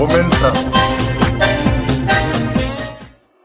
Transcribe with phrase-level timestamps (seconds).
[0.00, 0.66] Comenzamos.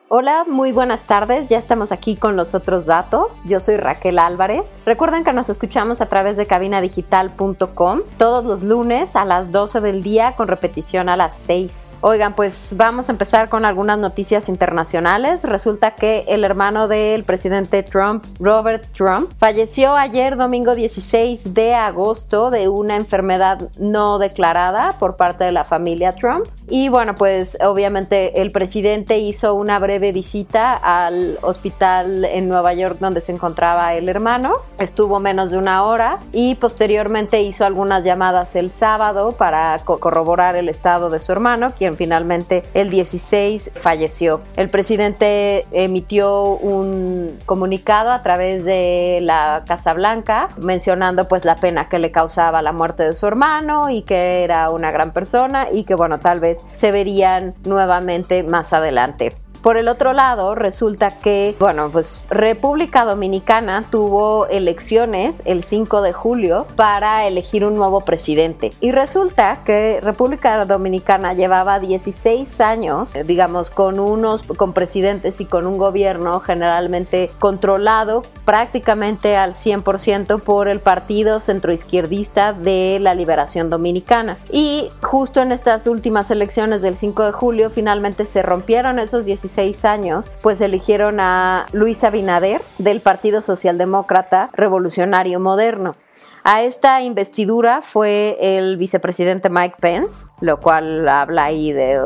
[0.07, 1.49] Hola, muy buenas tardes.
[1.49, 3.41] Ya estamos aquí con los otros datos.
[3.43, 4.73] Yo soy Raquel Álvarez.
[4.85, 10.01] Recuerden que nos escuchamos a través de cabinadigital.com todos los lunes a las 12 del
[10.01, 11.87] día con repetición a las 6.
[12.01, 15.43] Oigan, pues vamos a empezar con algunas noticias internacionales.
[15.43, 22.51] Resulta que el hermano del presidente Trump, Robert Trump, falleció ayer domingo 16 de agosto
[22.51, 26.45] de una enfermedad no declarada por parte de la familia Trump.
[26.69, 32.97] Y bueno, pues obviamente el presidente hizo una breve visita al hospital en Nueva York
[32.99, 34.57] donde se encontraba el hermano.
[34.79, 40.69] Estuvo menos de una hora y posteriormente hizo algunas llamadas el sábado para corroborar el
[40.69, 44.41] estado de su hermano, quien finalmente el 16 falleció.
[44.55, 51.89] El presidente emitió un comunicado a través de la Casa Blanca mencionando pues la pena
[51.89, 55.83] que le causaba la muerte de su hermano y que era una gran persona y
[55.83, 59.35] que bueno, tal vez se verían nuevamente más adelante.
[59.65, 66.13] Por el otro lado, resulta que, bueno, pues República Dominicana tuvo elecciones el 5 de
[66.13, 68.73] julio para elegir un nuevo presidente.
[68.79, 75.65] Y resulta que República Dominicana llevaba 16 años, digamos, con unos, con presidentes y con
[75.65, 84.37] un gobierno generalmente controlado prácticamente al 100% por el partido centroizquierdista de la Liberación Dominicana.
[84.51, 89.54] Y justo en estas últimas elecciones del 5 de julio, finalmente se rompieron esos 16
[89.85, 95.95] años, pues eligieron a Luis Abinader del Partido Socialdemócrata Revolucionario Moderno.
[96.43, 101.99] A esta investidura fue el vicepresidente Mike Pence, lo cual habla ahí de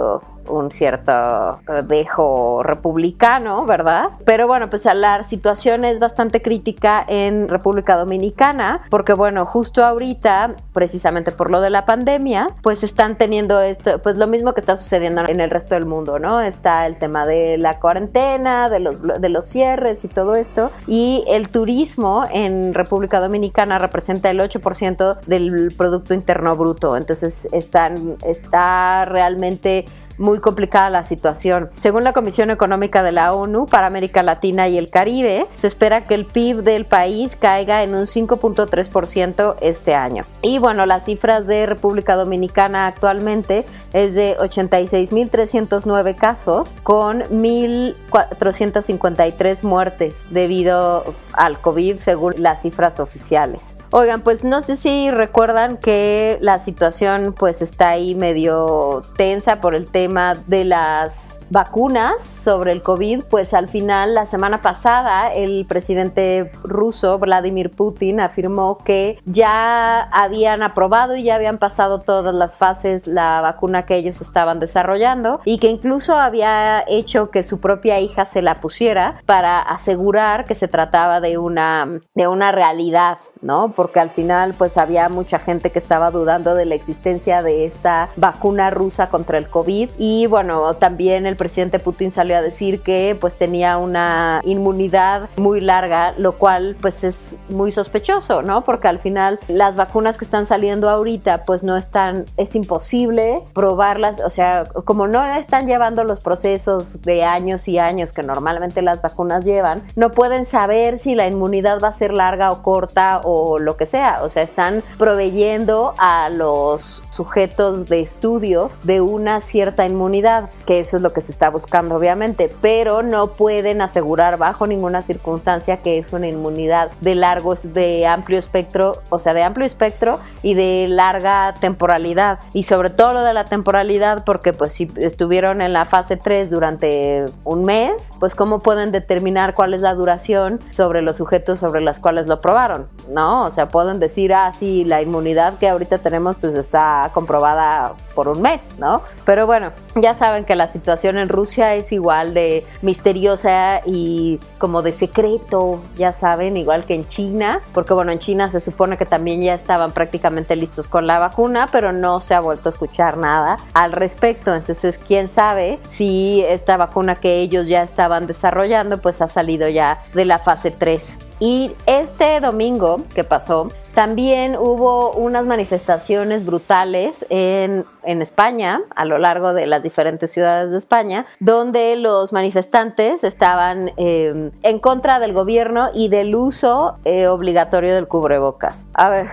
[0.49, 4.09] un cierto eh, dejo republicano, ¿verdad?
[4.25, 10.55] Pero bueno, pues la situación es bastante crítica en República Dominicana, porque bueno, justo ahorita,
[10.73, 14.75] precisamente por lo de la pandemia, pues están teniendo esto, pues lo mismo que está
[14.75, 16.41] sucediendo en el resto del mundo, ¿no?
[16.41, 22.23] Está el tema de la cuarentena, de los, cierres y todo esto, y el turismo
[22.31, 29.85] en República Dominicana representa el 8% del Producto Interno Bruto, entonces están, está realmente
[30.19, 31.69] muy complicada la situación.
[31.77, 36.05] Según la Comisión Económica de la ONU para América Latina y el Caribe, se espera
[36.05, 40.25] que el PIB del país caiga en un 5.3% este año.
[40.41, 50.25] Y bueno, las cifras de República Dominicana actualmente es de 86.309 casos con 1.453 muertes
[50.29, 53.75] debido al COVID según las cifras oficiales.
[53.91, 59.73] Oigan, pues no sé si recuerdan que la situación pues está ahí medio tensa por
[59.73, 60.08] el tema
[60.47, 67.17] de las vacunas sobre el COVID, pues al final la semana pasada el presidente ruso
[67.19, 73.41] Vladimir Putin afirmó que ya habían aprobado y ya habían pasado todas las fases la
[73.41, 78.41] vacuna que ellos estaban desarrollando y que incluso había hecho que su propia hija se
[78.41, 83.73] la pusiera para asegurar que se trataba de una de una realidad, ¿no?
[83.75, 88.09] Porque al final pues había mucha gente que estaba dudando de la existencia de esta
[88.15, 93.17] vacuna rusa contra el COVID y bueno, también el presidente Putin salió a decir que
[93.19, 98.63] pues tenía una inmunidad muy larga, lo cual pues es muy sospechoso, ¿no?
[98.63, 104.21] Porque al final las vacunas que están saliendo ahorita pues no están, es imposible probarlas,
[104.23, 109.01] o sea, como no están llevando los procesos de años y años que normalmente las
[109.01, 113.59] vacunas llevan, no pueden saber si la inmunidad va a ser larga o corta o
[113.59, 119.85] lo que sea, o sea, están proveyendo a los sujetos de estudio de una cierta
[119.85, 124.67] inmunidad, que eso es lo que se está buscando obviamente, pero no pueden asegurar bajo
[124.67, 129.65] ninguna circunstancia que es una inmunidad de largo, de amplio espectro, o sea, de amplio
[129.65, 132.39] espectro y de larga temporalidad.
[132.53, 136.49] Y sobre todo lo de la temporalidad, porque pues si estuvieron en la fase 3
[136.49, 141.81] durante un mes, pues cómo pueden determinar cuál es la duración sobre los sujetos sobre
[141.81, 142.87] los cuales lo probaron.
[143.09, 143.45] ¿no?
[143.45, 148.27] O sea, pueden decir, ah, sí, la inmunidad que ahorita tenemos pues está comprobada por
[148.27, 149.01] un mes, ¿no?
[149.23, 154.81] Pero bueno, ya saben que la situación en Rusia es igual de misteriosa y como
[154.81, 159.05] de secreto, ya saben, igual que en China, porque bueno, en China se supone que
[159.05, 163.15] también ya estaban prácticamente listos con la vacuna, pero no se ha vuelto a escuchar
[163.15, 164.53] nada al respecto.
[164.53, 170.01] Entonces, quién sabe si esta vacuna que ellos ya estaban desarrollando, pues ha salido ya
[170.13, 171.28] de la fase 3.
[171.39, 179.17] Y este domingo que pasó, también hubo unas manifestaciones brutales en, en, España, a lo
[179.17, 185.33] largo de las diferentes ciudades de España, donde los manifestantes estaban eh, en contra del
[185.33, 188.83] gobierno y del uso eh, obligatorio del cubrebocas.
[188.93, 189.27] A ver,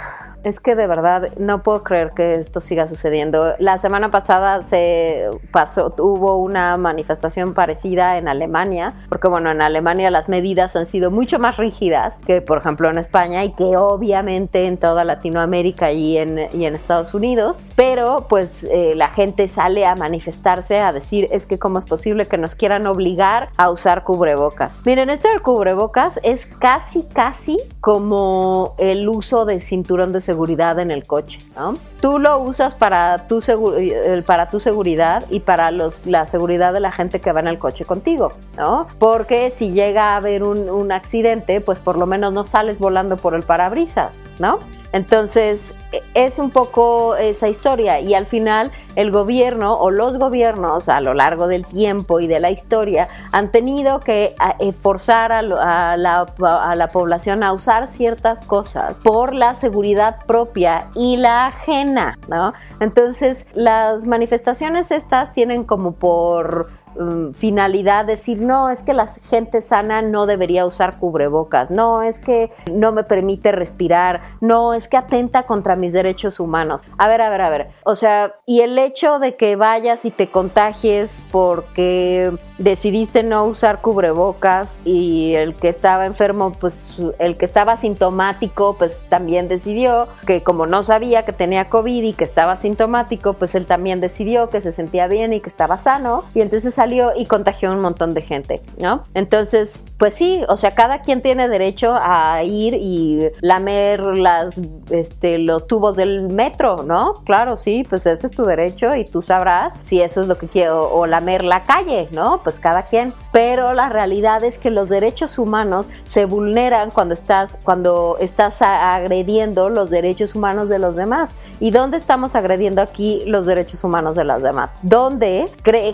[0.46, 3.56] es que de verdad no puedo creer que esto siga sucediendo.
[3.58, 10.08] La semana pasada se pasó, hubo una manifestación parecida en Alemania, porque bueno, en Alemania
[10.12, 14.66] las medidas han sido mucho más rígidas que por ejemplo en España y que obviamente
[14.66, 19.84] en toda Latinoamérica y en, y en Estados Unidos, pero pues eh, la gente sale
[19.84, 24.04] a manifestarse, a decir es que cómo es posible que nos quieran obligar a usar
[24.04, 24.80] cubrebocas.
[24.84, 30.78] Miren, esto del cubrebocas es casi, casi como el uso de cinturón de seguridad seguridad
[30.80, 31.78] en el coche, ¿no?
[32.02, 33.40] Tú lo usas para tu,
[33.78, 37.48] eh, para tu seguridad y para los, la seguridad de la gente que va en
[37.48, 38.86] el coche contigo, ¿no?
[38.98, 43.16] Porque si llega a haber un, un accidente, pues por lo menos no sales volando
[43.16, 44.58] por el parabrisas, ¿no?
[44.96, 50.88] Entonces, e, es un poco esa historia y al final el gobierno o los gobiernos
[50.88, 55.42] a lo largo del tiempo y de la historia han tenido que eh, forzar a,
[55.42, 62.18] la, a la población a usar ciertas cosas por la seguridad propia y la ajena,
[62.28, 62.54] ¿no?
[62.80, 69.60] Entonces, las manifestaciones estas tienen como por Um, finalidad decir, no, es que la gente
[69.60, 74.96] sana no debería usar cubrebocas, no, es que no me permite respirar, no, es que
[74.96, 76.82] atenta contra mis derechos humanos.
[76.96, 77.68] A ver, a ver, a ver.
[77.84, 83.80] O sea, y el hecho de que vayas y te contagies porque decidiste no usar
[83.80, 86.82] cubrebocas y el que estaba enfermo, pues
[87.18, 92.12] el que estaba sintomático, pues también decidió que como no sabía que tenía COVID y
[92.14, 96.24] que estaba sintomático, pues él también decidió que se sentía bien y que estaba sano
[96.34, 99.04] y entonces y contagió a un montón de gente, ¿no?
[99.14, 104.60] Entonces, pues sí, o sea, cada quien tiene derecho a ir y lamer las,
[104.90, 107.14] este, los tubos del metro, ¿no?
[107.24, 110.48] Claro, sí, pues ese es tu derecho y tú sabrás si eso es lo que
[110.48, 112.40] quiero, o lamer la calle, ¿no?
[112.42, 113.12] Pues cada quien.
[113.32, 119.68] Pero la realidad es que los derechos humanos se vulneran cuando estás, cuando estás agrediendo
[119.68, 121.34] los derechos humanos de los demás.
[121.60, 124.76] ¿Y dónde estamos agrediendo aquí los derechos humanos de los demás?
[124.82, 125.46] ¿Dónde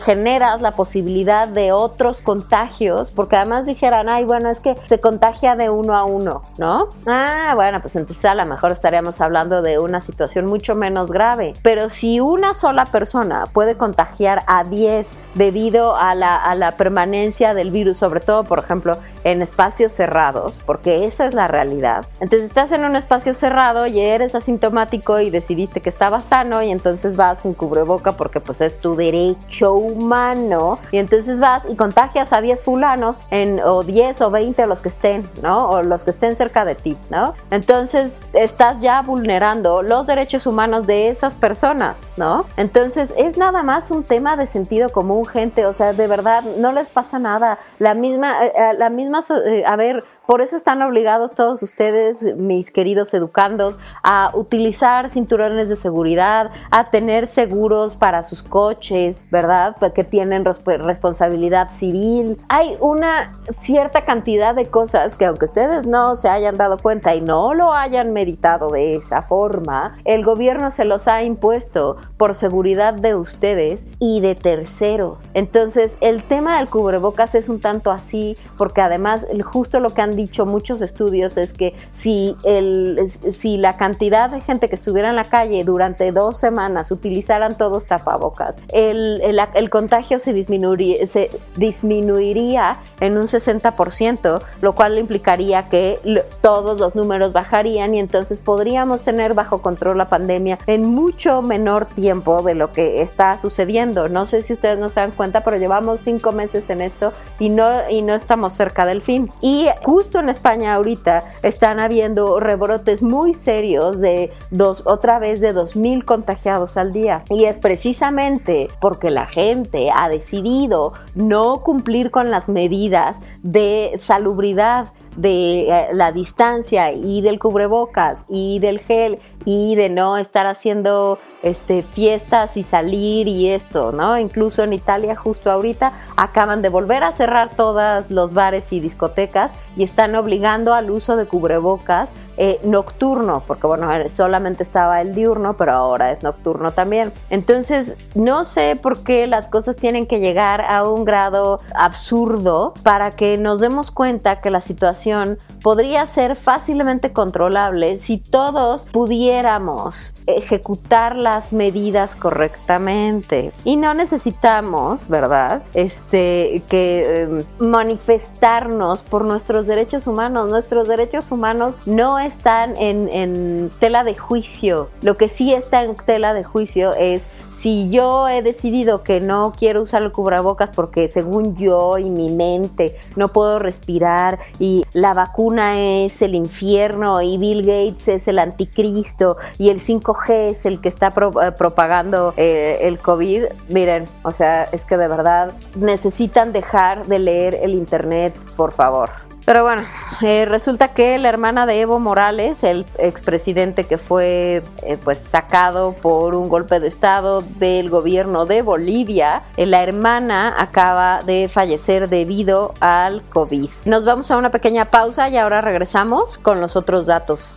[0.05, 5.57] generas la posibilidad de otros contagios, porque además dijeran, ay, bueno, es que se contagia
[5.57, 6.89] de uno a uno, ¿no?
[7.07, 11.55] Ah, bueno, pues entonces a lo mejor estaríamos hablando de una situación mucho menos grave.
[11.63, 17.55] Pero si una sola persona puede contagiar a 10 debido a la, a la permanencia
[17.55, 22.07] del virus, sobre todo, por ejemplo, en espacios cerrados, porque esa es la realidad.
[22.21, 26.71] Entonces estás en un espacio cerrado y eres asintomático y decidiste que estabas sano y
[26.71, 32.33] entonces vas sin cubreboca porque pues es tu derecho humano y entonces vas y contagias
[32.33, 35.69] a 10 fulanos en, o 10 o 20 o los que estén, ¿no?
[35.69, 37.35] O los que estén cerca de ti, ¿no?
[37.51, 42.47] Entonces estás ya vulnerando los derechos humanos de esas personas, ¿no?
[42.57, 46.73] Entonces es nada más un tema de sentido común, gente, o sea, de verdad, no
[46.73, 47.59] les pasa nada.
[47.79, 52.37] La misma, eh, eh, la misma, eh, a ver, por eso están obligados todos ustedes,
[52.37, 59.77] mis queridos educandos, a utilizar cinturones de seguridad, a tener seguros para sus coches, ¿verdad?
[59.95, 62.39] Que tienen responsabilidad civil.
[62.49, 67.21] Hay una cierta cantidad de cosas que aunque ustedes no se hayan dado cuenta y
[67.21, 72.95] no lo hayan meditado de esa forma, el gobierno se los ha impuesto por seguridad
[72.95, 75.19] de ustedes y de terceros.
[75.35, 80.12] Entonces, el tema del cubrebocas es un tanto así, porque además justo lo que han
[80.17, 82.99] dicho muchos estudios es que si, el,
[83.33, 87.87] si la cantidad de gente que estuviera en la calle durante dos semanas utilizaran todos
[87.87, 89.23] tapabocas, el,
[89.55, 95.99] el, contagio se disminuiría, se disminuiría en un 60%, lo cual implicaría que
[96.41, 101.87] todos los números bajarían y entonces podríamos tener bajo control la pandemia en mucho menor
[101.87, 104.09] tiempo de lo que está sucediendo.
[104.09, 107.49] No sé si ustedes no se dan cuenta, pero llevamos cinco meses en esto y
[107.49, 109.31] no, y no estamos cerca del fin.
[109.41, 109.69] Y
[110.03, 116.05] justo en España ahorita están habiendo rebrotes muy serios de dos, otra vez de 2.000
[116.05, 117.23] contagiados al día.
[117.31, 124.89] Y es precisamente porque la gente ha decidido no cumplir con las medidas de salubridad
[125.17, 131.19] de eh, la distancia y del cubrebocas y del gel y de no estar haciendo
[131.43, 134.19] este, fiestas y salir y esto, ¿no?
[134.19, 139.53] Incluso en Italia justo ahorita acaban de volver a cerrar todos los bares y discotecas
[139.77, 145.57] y están obligando al uso de cubrebocas eh, nocturno, porque bueno, solamente estaba el diurno,
[145.57, 147.13] pero ahora es nocturno también.
[147.31, 153.11] Entonces, no sé por qué las cosas tienen que llegar a un grado absurdo para
[153.11, 161.17] que nos demos cuenta que la situación podría ser fácilmente controlable si todos pudiéramos ejecutar
[161.17, 163.53] las medidas correctamente.
[163.65, 165.63] Y no necesitamos, ¿verdad?
[165.75, 170.51] Este, que em, manifestarnos por nuestros derechos humanos.
[170.51, 174.89] Nuestros derechos humanos no están en, en tela de juicio.
[175.01, 179.53] Lo que sí está en tela de juicio es si yo he decidido que no
[179.57, 185.15] quiero usar el cubrebocas porque según yo y mi mente no puedo respirar y la
[185.15, 190.81] vacuna es el infierno y Bill Gates es el anticristo y el 5G es el
[190.81, 196.53] que está eh, propagando eh, el COVID, miren, o sea, es que de verdad necesitan
[196.53, 199.32] dejar de leer el Internet, por favor.
[199.45, 199.85] Pero bueno,
[200.21, 205.95] eh, resulta que la hermana de Evo Morales, el expresidente que fue eh, pues sacado
[205.95, 212.09] por un golpe de estado del gobierno de Bolivia, eh, la hermana acaba de fallecer
[212.09, 213.71] debido al COVID.
[213.85, 217.57] Nos vamos a una pequeña pausa y ahora regresamos con los otros datos.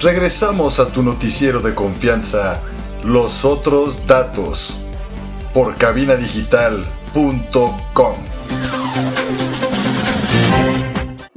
[0.00, 2.62] Regresamos a tu noticiero de confianza,
[3.04, 4.80] Los Otros Datos,
[5.52, 8.29] por cabinadigital.com.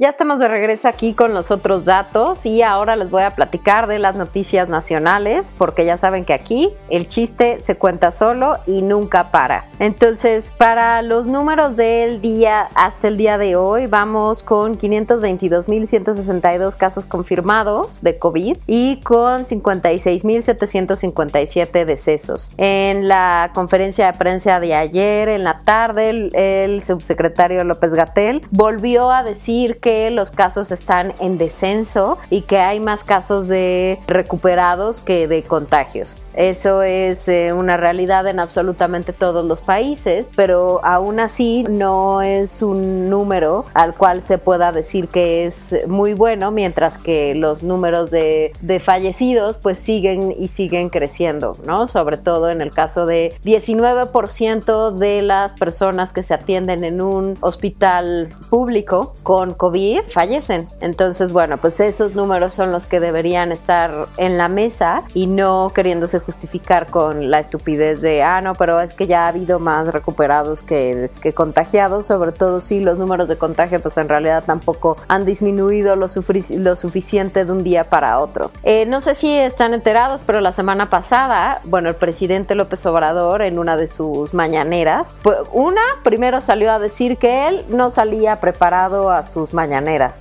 [0.04, 3.86] Ya estamos de regreso aquí con los otros datos y ahora les voy a platicar
[3.86, 8.82] de las noticias nacionales porque ya saben que aquí el chiste se cuenta solo y
[8.82, 9.64] nunca para.
[9.78, 17.06] Entonces, para los números del día hasta el día de hoy, vamos con 522.162 casos
[17.06, 22.50] confirmados de COVID y con 56.757 decesos.
[22.58, 28.46] En la conferencia de prensa de ayer, en la tarde, el, el subsecretario López Gatel
[28.50, 33.98] volvió a decir que los casos están en descenso y que hay más casos de
[34.06, 36.16] recuperados que de contagios.
[36.34, 42.60] Eso es eh, una realidad en absolutamente todos los países, pero aún así no es
[42.60, 48.10] un número al cual se pueda decir que es muy bueno, mientras que los números
[48.10, 51.86] de, de fallecidos pues siguen y siguen creciendo, ¿no?
[51.86, 57.38] Sobre todo en el caso de 19% de las personas que se atienden en un
[57.40, 60.68] hospital público con COVID fallecen.
[60.80, 65.70] Entonces, bueno, pues esos números son los que deberían estar en la mesa y no
[65.74, 69.88] queriéndose justificar con la estupidez de, ah, no, pero es que ya ha habido más
[69.88, 74.96] recuperados que, que contagiados, sobre todo si los números de contagio pues en realidad tampoco
[75.08, 76.06] han disminuido lo,
[76.50, 78.50] lo suficiente de un día para otro.
[78.62, 83.42] Eh, no sé si están enterados, pero la semana pasada, bueno, el presidente López Obrador
[83.42, 88.40] en una de sus mañaneras, pues una, primero salió a decir que él no salía
[88.40, 89.63] preparado a sus mañaneras,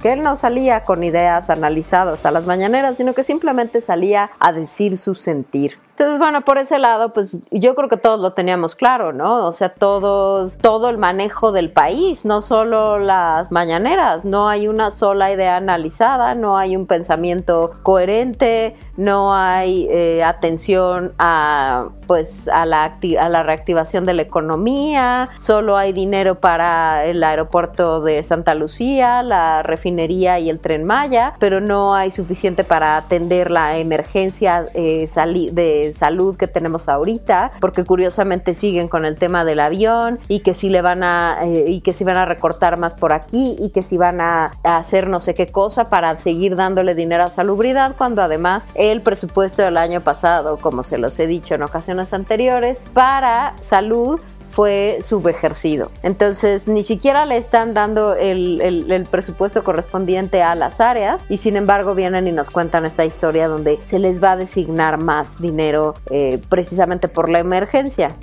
[0.02, 4.54] que él no salía con ideas analizadas a las mañaneras, sino que simplemente salía a
[4.54, 5.78] decir su sentir.
[6.04, 9.48] Entonces, bueno, por ese lado, pues yo creo que todos lo teníamos claro, ¿no?
[9.48, 14.92] O sea, todos, todo el manejo del país, no solo las mañaneras, no hay una
[14.92, 22.66] sola idea analizada, no hay un pensamiento coherente, no hay eh, atención a, pues, a
[22.66, 28.56] la, a la reactivación de la economía, solo hay dinero para el aeropuerto de Santa
[28.56, 34.66] Lucía, la refinería y el tren Maya, pero no hay suficiente para atender la emergencia
[34.74, 35.08] eh,
[35.54, 40.54] de salud que tenemos ahorita, porque curiosamente siguen con el tema del avión y que
[40.54, 43.70] si le van a eh, y que si van a recortar más por aquí y
[43.70, 47.96] que si van a, hacer no sé qué cosa para seguir dándole dinero a salubridad
[47.98, 52.82] cuando además el presupuesto del año pasado, como se los he dicho en ocasiones anteriores,
[52.94, 54.20] para salud
[54.54, 55.92] fue subejercido.
[56.04, 61.58] Entonces, ni siquiera le están dando el, el, presupuesto correspondiente a las áreas y sin
[61.58, 65.96] embargo vienen y nos cuentan esta historia donde se les va a designar más dinero
[66.10, 68.16] eh, precisamente por la emergencia.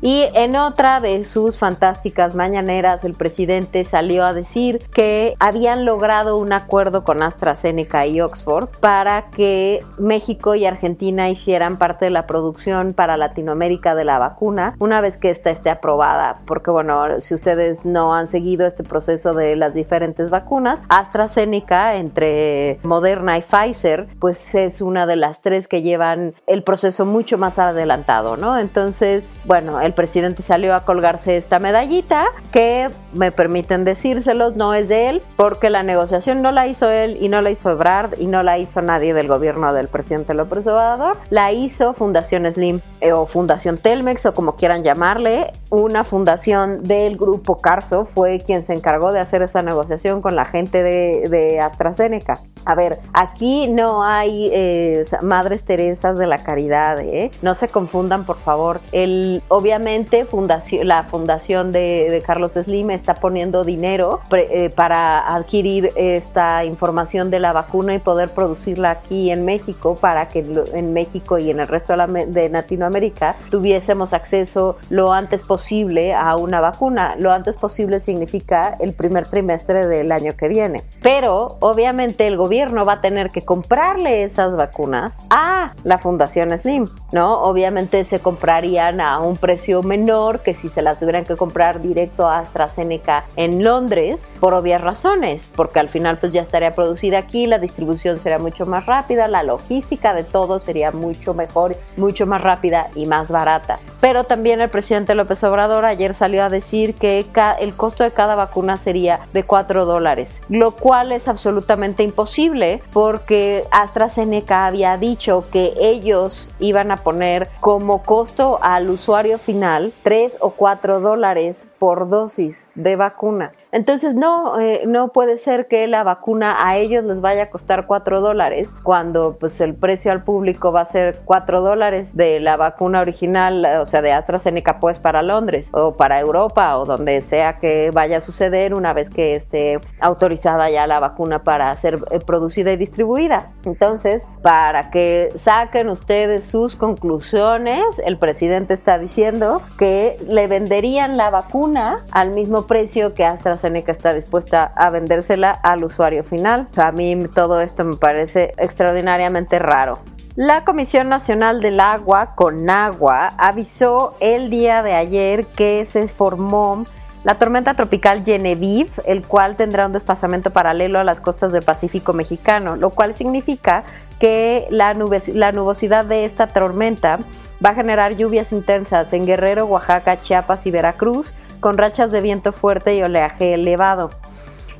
[0.00, 6.36] Y en otra de sus fantásticas mañaneras, el presidente salió a decir que habían logrado
[6.36, 12.26] un acuerdo con AstraZeneca y Oxford para que México y Argentina hicieran parte de la
[12.26, 16.40] producción para Latinoamérica de la vacuna una vez que esta esté aprobada.
[16.46, 22.78] Porque bueno, si ustedes no han seguido este proceso de las diferentes vacunas, AstraZeneca entre
[22.82, 27.58] Moderna y Pfizer, pues es una de las tres que llevan el proceso mucho más
[27.58, 28.58] adelantado, ¿no?
[28.58, 34.88] Entonces, bueno, el presidente salió a colgarse esta medallita que me permiten decírselos, no es
[34.88, 38.26] de él, porque la negociación no la hizo él y no la hizo Ebrard y
[38.26, 43.12] no la hizo nadie del gobierno del presidente López Obrador, la hizo Fundación Slim eh,
[43.12, 48.72] o Fundación Telmex o como quieran llamarle, una fundación del grupo Carso fue quien se
[48.72, 52.40] encargó de hacer esa negociación con la gente de, AstraZeneca.
[52.64, 57.30] A ver, aquí no hay eh, madres Teresas de la caridad, ¿eh?
[57.42, 58.80] No se confundan, por favor.
[58.92, 66.64] El obviamente fundación, la fundación de, Carlos Slim está poniendo dinero eh, para adquirir esta
[66.64, 70.44] información de la vacuna y poder producirla aquí en México para que
[70.74, 76.60] en México y en el resto de, Latinoamérica tuviésemos acceso lo antes posible a una
[76.60, 77.14] vacuna.
[77.18, 80.84] Lo antes posible significa el primer trimestre del año que viene.
[81.02, 86.88] Pero obviamente el gobierno va a tener que comprarle esas vacunas a la Fundación Slim,
[87.12, 87.40] ¿no?
[87.42, 92.26] Obviamente se comprarían a un precio menor que si se las tuvieran que comprar directo
[92.26, 97.46] a AstraZeneca en Londres, por obvias razones, porque al final pues ya estaría producida aquí,
[97.46, 102.40] la distribución sería mucho más rápida, la logística de todo sería mucho mejor, mucho más
[102.40, 103.78] rápida y más barata.
[104.00, 107.26] Pero también el presidente López Obrador ayer salió a decir que
[107.58, 113.64] el costo de cada vacuna sería de 4 dólares, lo cual es absolutamente imposible porque
[113.70, 120.50] AstraZeneca había dicho que ellos iban a poner como costo al usuario final 3 o
[120.50, 123.52] 4 dólares por dosis de vacuna.
[123.72, 127.86] Entonces no, eh, no puede ser que la vacuna a ellos les vaya a costar
[127.86, 132.56] 4 dólares cuando pues el precio al público va a ser 4 dólares de la
[132.56, 137.58] vacuna original, o sea, de AstraZeneca pues para Londres o para Europa o donde sea
[137.58, 142.20] que vaya a suceder una vez que esté autorizada ya la vacuna para ser eh,
[142.20, 143.52] producida y distribuida.
[143.64, 151.30] Entonces, para que saquen ustedes sus conclusiones, el presidente está diciendo que le venderían la
[151.30, 156.68] vacuna al mismo precio que AstraZeneca está dispuesta a vendérsela al usuario final.
[156.76, 159.98] A mí todo esto me parece extraordinariamente raro.
[160.36, 166.84] La Comisión Nacional del Agua, CONAGUA, avisó el día de ayer que se formó
[167.24, 172.12] la tormenta tropical Genevieve, el cual tendrá un desplazamiento paralelo a las costas del Pacífico
[172.12, 173.82] mexicano, lo cual significa
[174.20, 174.94] que la,
[175.34, 177.18] la nubosidad de esta tormenta
[177.64, 182.52] va a generar lluvias intensas en Guerrero, Oaxaca, Chiapas y Veracruz, con rachas de viento
[182.52, 184.10] fuerte y oleaje elevado.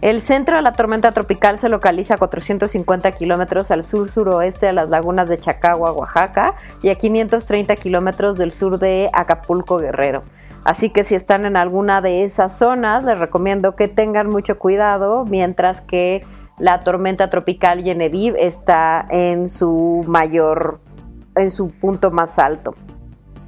[0.03, 4.91] El centro de la tormenta tropical se localiza a 450 kilómetros al sur-suroeste de las
[4.91, 10.23] lagunas de Chacagua, Oaxaca, y a 530 kilómetros del sur de Acapulco, Guerrero.
[10.65, 15.25] Así que si están en alguna de esas zonas, les recomiendo que tengan mucho cuidado
[15.25, 16.27] mientras que
[16.59, 20.81] la tormenta tropical Genevieve está en su mayor,
[21.37, 22.75] en su punto más alto.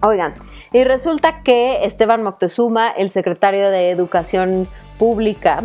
[0.01, 0.35] Oigan,
[0.73, 5.65] y resulta que Esteban Moctezuma, el secretario de Educación Pública,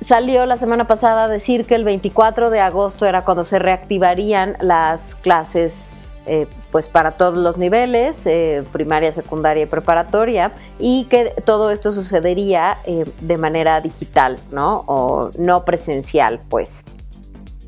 [0.00, 4.56] salió la semana pasada a decir que el 24 de agosto era cuando se reactivarían
[4.60, 5.94] las clases
[6.30, 11.90] eh, pues para todos los niveles, eh, primaria, secundaria y preparatoria, y que todo esto
[11.90, 14.84] sucedería eh, de manera digital, ¿no?
[14.86, 16.84] O no presencial, pues.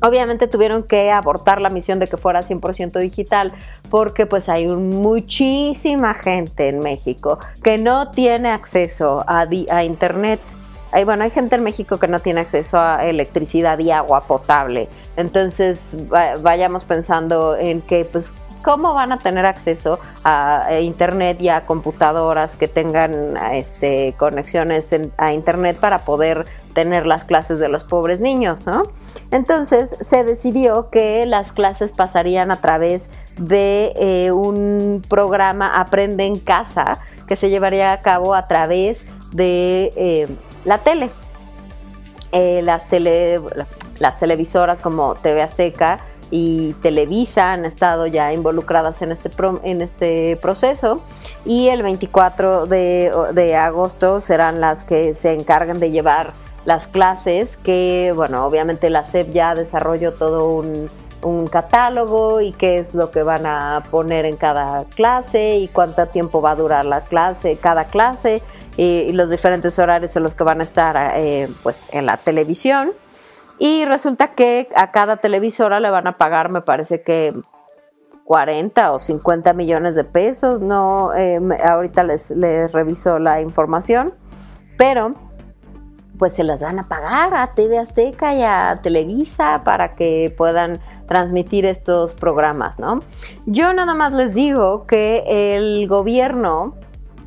[0.01, 3.53] Obviamente tuvieron que abortar la misión de que fuera 100% digital
[3.89, 9.45] porque pues hay muchísima gente en México que no tiene acceso a,
[9.83, 10.39] internet.
[10.91, 14.89] Hay, bueno, hay gente en México que no tiene acceso a electricidad y agua potable.
[15.17, 15.95] Entonces
[16.41, 18.33] vayamos pensando en que pues
[18.63, 25.33] ¿cómo van a tener acceso a internet y a computadoras que tengan este, conexiones a
[25.33, 28.83] internet para poder tener las clases de los pobres niños, ¿no?
[29.31, 36.37] Entonces se decidió que las clases pasarían a través de eh, un programa Aprende en
[36.39, 40.27] casa que se llevaría a cabo a través de eh,
[40.65, 41.09] la tele.
[42.33, 43.41] Eh, las, tele,
[43.99, 49.29] las televisoras como TV Azteca y Televisa han estado ya involucradas en este,
[49.63, 51.01] en este proceso
[51.43, 56.31] y el 24 de, de agosto serán las que se encarguen de llevar
[56.65, 60.89] las clases que, bueno, obviamente la SEP ya desarrolló todo un,
[61.51, 66.41] catálogo y qué es lo que van a poner en cada clase y cuánto tiempo
[66.41, 68.41] va a durar la clase, cada clase
[68.75, 72.93] y, los diferentes horarios en los que van a estar eh, pues en la televisión.
[73.59, 77.35] Y resulta que a cada televisora le van a pagar, me parece que
[78.25, 84.15] 40 o 50 millones de pesos, no, eh, ahorita les, les reviso la información,
[84.77, 85.13] pero
[86.21, 90.79] pues se las van a pagar a TV Azteca y a Televisa para que puedan
[91.07, 92.99] transmitir estos programas, ¿no?
[93.47, 96.75] Yo nada más les digo que el gobierno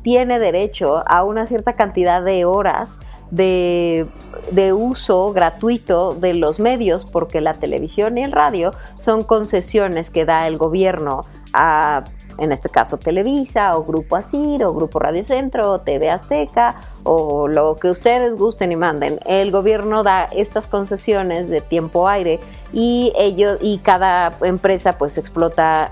[0.01, 4.07] tiene derecho a una cierta cantidad de horas de,
[4.51, 10.23] de, uso gratuito de los medios, porque la televisión y el radio son concesiones que
[10.23, 12.05] da el gobierno a
[12.37, 17.47] en este caso Televisa o Grupo Asir o Grupo Radio Centro o TV Azteca o
[17.47, 19.19] lo que ustedes gusten y manden.
[19.25, 22.39] El gobierno da estas concesiones de tiempo aire
[22.73, 25.89] y ellos y cada empresa pues explota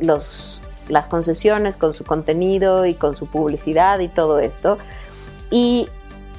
[0.00, 4.78] los, las concesiones con su contenido y con su publicidad y todo esto.
[5.50, 5.88] Y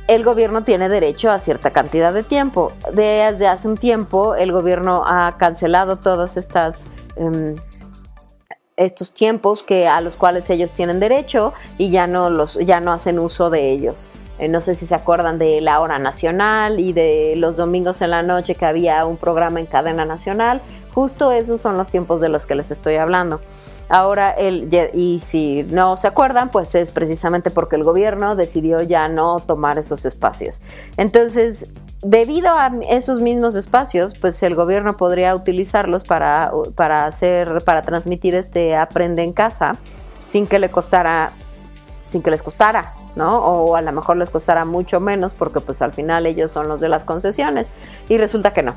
[0.07, 2.71] el gobierno tiene derecho a cierta cantidad de tiempo.
[2.93, 7.55] Desde hace un tiempo el gobierno ha cancelado todas estas em,
[8.79, 12.91] estos tiempos que a los cuales ellos tienen derecho y ya no los ya no
[12.91, 14.09] hacen uso de ellos.
[14.39, 18.11] Eh, no sé si se acuerdan de la hora nacional y de los domingos en
[18.11, 20.61] la noche que había un programa en cadena nacional.
[20.93, 23.41] Justo esos son los tiempos de los que les estoy hablando.
[23.89, 29.07] Ahora, el, y si no se acuerdan, pues es precisamente porque el gobierno decidió ya
[29.07, 30.61] no tomar esos espacios.
[30.95, 31.69] Entonces,
[32.01, 38.35] debido a esos mismos espacios, pues el gobierno podría utilizarlos para, para hacer, para transmitir
[38.35, 39.75] este aprende en casa
[40.23, 41.31] sin que le costara,
[42.07, 43.39] sin que les costara, ¿no?
[43.39, 46.79] O a lo mejor les costara mucho menos porque pues al final ellos son los
[46.79, 47.67] de las concesiones
[48.07, 48.75] y resulta que no.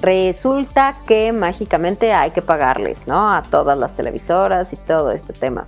[0.00, 3.32] Resulta que mágicamente hay que pagarles, ¿no?
[3.32, 5.66] A todas las televisoras y todo este tema.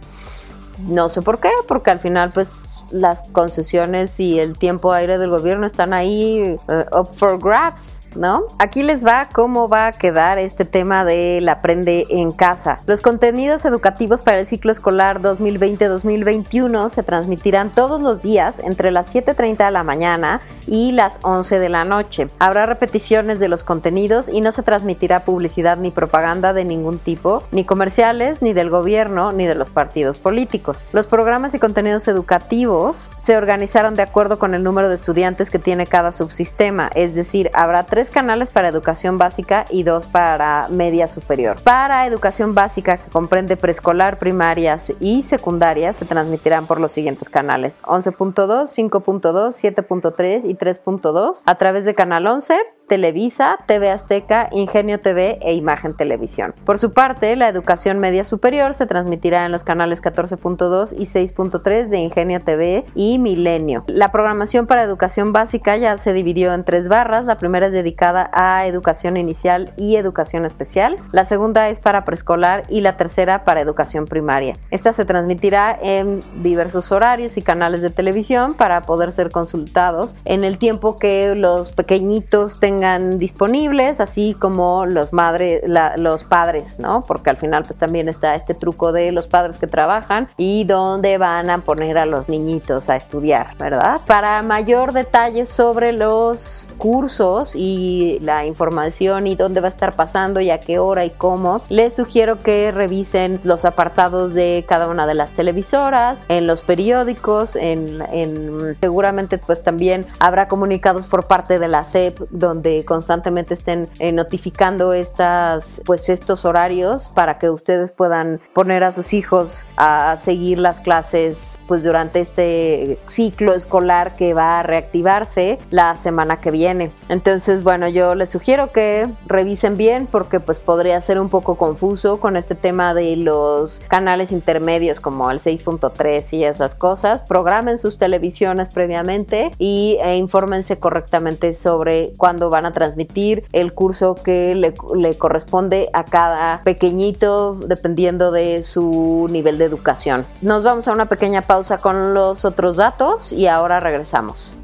[0.79, 5.31] No sé por qué, porque al final pues las concesiones y el tiempo aire del
[5.31, 8.01] gobierno están ahí uh, up for grabs.
[8.17, 8.45] ¿No?
[8.59, 12.79] Aquí les va cómo va a quedar este tema del aprende en casa.
[12.87, 19.15] Los contenidos educativos para el ciclo escolar 2020-2021 se transmitirán todos los días entre las
[19.15, 22.29] 7.30 de la mañana y las 11 de la noche.
[22.39, 27.43] Habrá repeticiones de los contenidos y no se transmitirá publicidad ni propaganda de ningún tipo,
[27.53, 30.85] ni comerciales, ni del gobierno, ni de los partidos políticos.
[30.93, 35.59] Los programas y contenidos educativos se organizaron de acuerdo con el número de estudiantes que
[35.59, 41.09] tiene cada subsistema, es decir, habrá tres canales para educación básica y dos para media
[41.09, 41.61] superior.
[41.63, 47.81] Para educación básica, que comprende preescolar, primarias y secundarias, se transmitirán por los siguientes canales:
[47.83, 55.39] 11.2, 5.2, 7.3 y 3.2 a través de Canal 11, Televisa, TV Azteca, Ingenio TV
[55.43, 56.55] e Imagen Televisión.
[56.65, 61.89] Por su parte, la educación media superior se transmitirá en los canales 14.2 y 6.3
[61.89, 63.85] de Ingenio TV y Milenio.
[63.89, 67.25] La programación para educación básica ya se dividió en tres barras.
[67.25, 70.97] La primera es dedicada a educación inicial y educación especial.
[71.11, 74.59] La segunda es para preescolar y la tercera para educación primaria.
[74.71, 80.45] Esta se transmitirá en diversos horarios y canales de televisión para poder ser consultados en
[80.45, 82.76] el tiempo que los pequeñitos tengan
[83.19, 85.63] disponibles, así como los madres,
[85.97, 87.05] los padres, ¿no?
[87.07, 91.19] Porque al final pues también está este truco de los padres que trabajan y dónde
[91.19, 94.01] van a poner a los niñitos a estudiar, ¿verdad?
[94.07, 100.41] Para mayor detalle sobre los cursos y la información y dónde va a estar pasando
[100.41, 105.07] y a qué hora y cómo, les sugiero que revisen los apartados de cada una
[105.07, 111.59] de las televisoras, en los periódicos, en, en seguramente pues también habrá comunicados por parte
[111.59, 117.93] de la SEP donde constantemente estén eh, notificando estas, pues estos horarios para que ustedes
[117.93, 124.35] puedan poner a sus hijos a seguir las clases pues durante este ciclo escolar que
[124.35, 126.91] va a reactivarse la semana que viene.
[127.09, 132.21] Entonces, bueno, yo les sugiero que revisen bien porque pues podría ser un poco confuso
[132.21, 137.23] con este tema de los canales intermedios como el 6.3 y esas cosas.
[137.23, 144.15] Programen sus televisiones previamente y e infórmense correctamente sobre cuándo van a transmitir el curso
[144.15, 144.75] que le,
[145.19, 150.25] corresponde a cada pequeñito dependiendo de su nivel de educación.
[150.41, 154.55] Nos vamos a una pequeña pausa con los otros datos y ahora regresamos.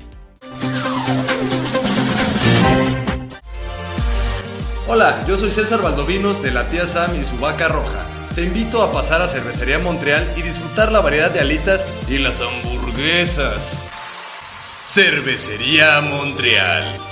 [4.89, 8.05] Hola, yo soy César Valdovinos de la tía Sam y su vaca roja.
[8.35, 12.41] Te invito a pasar a Cervecería Montreal y disfrutar la variedad de alitas y las
[12.41, 13.87] hamburguesas.
[14.87, 17.12] Cervecería Montreal.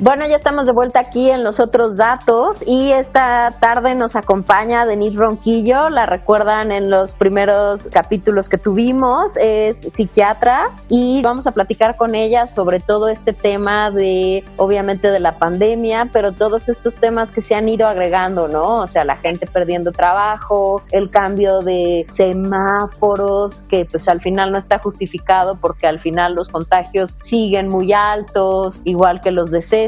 [0.00, 4.86] Bueno, ya estamos de vuelta aquí en los otros datos y esta tarde nos acompaña
[4.86, 11.50] Denise Ronquillo, la recuerdan en los primeros capítulos que tuvimos, es psiquiatra y vamos a
[11.50, 16.94] platicar con ella sobre todo este tema de, obviamente, de la pandemia, pero todos estos
[16.94, 18.82] temas que se han ido agregando, ¿no?
[18.82, 24.58] O sea, la gente perdiendo trabajo, el cambio de semáforos, que pues al final no
[24.58, 29.87] está justificado porque al final los contagios siguen muy altos, igual que los decesos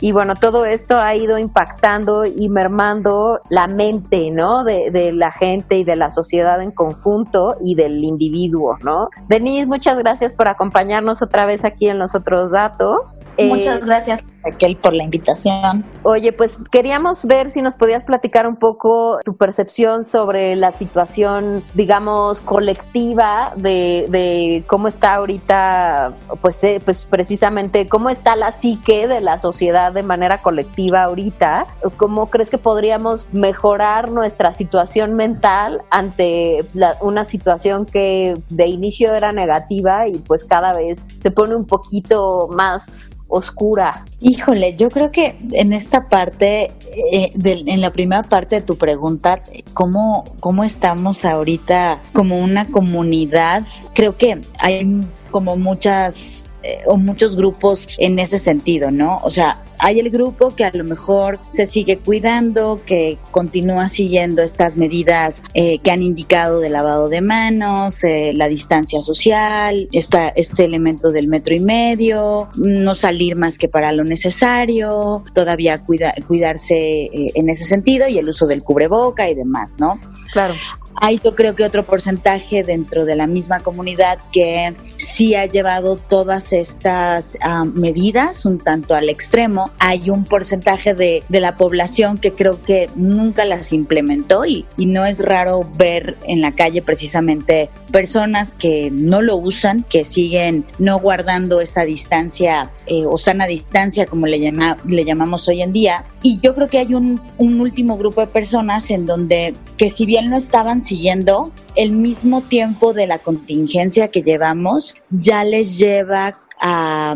[0.00, 4.64] y bueno, todo esto ha ido impactando y mermando la mente, ¿no?
[4.64, 9.08] De, de, la gente y de la sociedad en conjunto y del individuo, ¿no?
[9.28, 13.18] Denise, muchas gracias por acompañarnos otra vez aquí en los otros datos.
[13.38, 15.84] Muchas eh, gracias Raquel por la invitación.
[16.02, 21.62] Oye, pues queríamos ver si nos podías platicar un poco tu percepción sobre la situación,
[21.74, 29.08] digamos, colectiva de, de cómo está ahorita, pues, eh, pues precisamente cómo está la psique
[29.08, 31.66] de la sociedad de manera colectiva ahorita.
[31.96, 39.14] ¿Cómo crees que podríamos mejorar nuestra situación mental ante la, una situación que de inicio
[39.14, 44.04] era negativa y pues cada vez se pone un poquito más oscura?
[44.20, 46.72] Híjole, yo creo que en esta parte,
[47.12, 49.42] eh, en la primera parte de tu pregunta,
[49.74, 53.64] ¿cómo, ¿cómo estamos ahorita como una comunidad?
[53.94, 59.20] Creo que hay como muchas eh, o muchos grupos en ese sentido, ¿no?
[59.22, 64.42] O sea, hay el grupo que a lo mejor se sigue cuidando, que continúa siguiendo
[64.42, 70.28] estas medidas eh, que han indicado de lavado de manos, eh, la distancia social, esta,
[70.28, 76.14] este elemento del metro y medio, no salir más que para lo necesario, todavía cuida,
[76.26, 79.98] cuidarse eh, en ese sentido y el uso del cubreboca y demás, ¿no?
[80.32, 80.54] Claro.
[80.98, 85.96] Hay yo creo que otro porcentaje dentro de la misma comunidad que sí ha llevado
[85.96, 89.65] todas estas ah, medidas un tanto al extremo.
[89.78, 94.86] Hay un porcentaje de, de, la población que creo que nunca las implementó y, y
[94.86, 100.64] no es raro ver en la calle precisamente personas que no lo usan, que siguen
[100.78, 105.72] no guardando esa distancia eh, o sana distancia como le, llama, le llamamos hoy en
[105.72, 106.04] día.
[106.22, 110.06] Y yo creo que hay un, un último grupo de personas en donde que si
[110.06, 116.38] bien no estaban siguiendo el mismo tiempo de la contingencia que llevamos, ya les lleva
[116.60, 117.14] a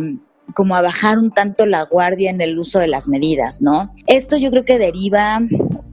[0.55, 3.95] como a bajar un tanto la guardia en el uso de las medidas, ¿no?
[4.07, 5.41] Esto yo creo que deriva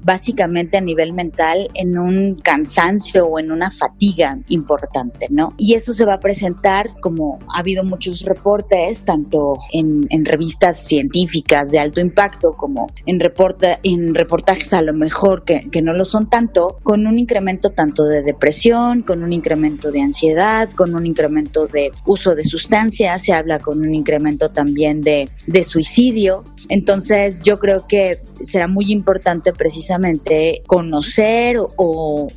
[0.07, 5.53] básicamente a nivel mental en un cansancio o en una fatiga importante, ¿no?
[5.57, 10.87] Y eso se va a presentar como ha habido muchos reportes, tanto en, en revistas
[10.87, 15.91] científicas de alto impacto como en, reporta, en reportajes a lo mejor que, que no
[15.91, 20.95] lo son tanto, con un incremento tanto de depresión, con un incremento de ansiedad, con
[20.95, 26.45] un incremento de uso de sustancias, se habla con un incremento también de, de suicidio.
[26.69, 29.96] Entonces yo creo que será muy importante precisamente
[30.65, 32.27] conocer o,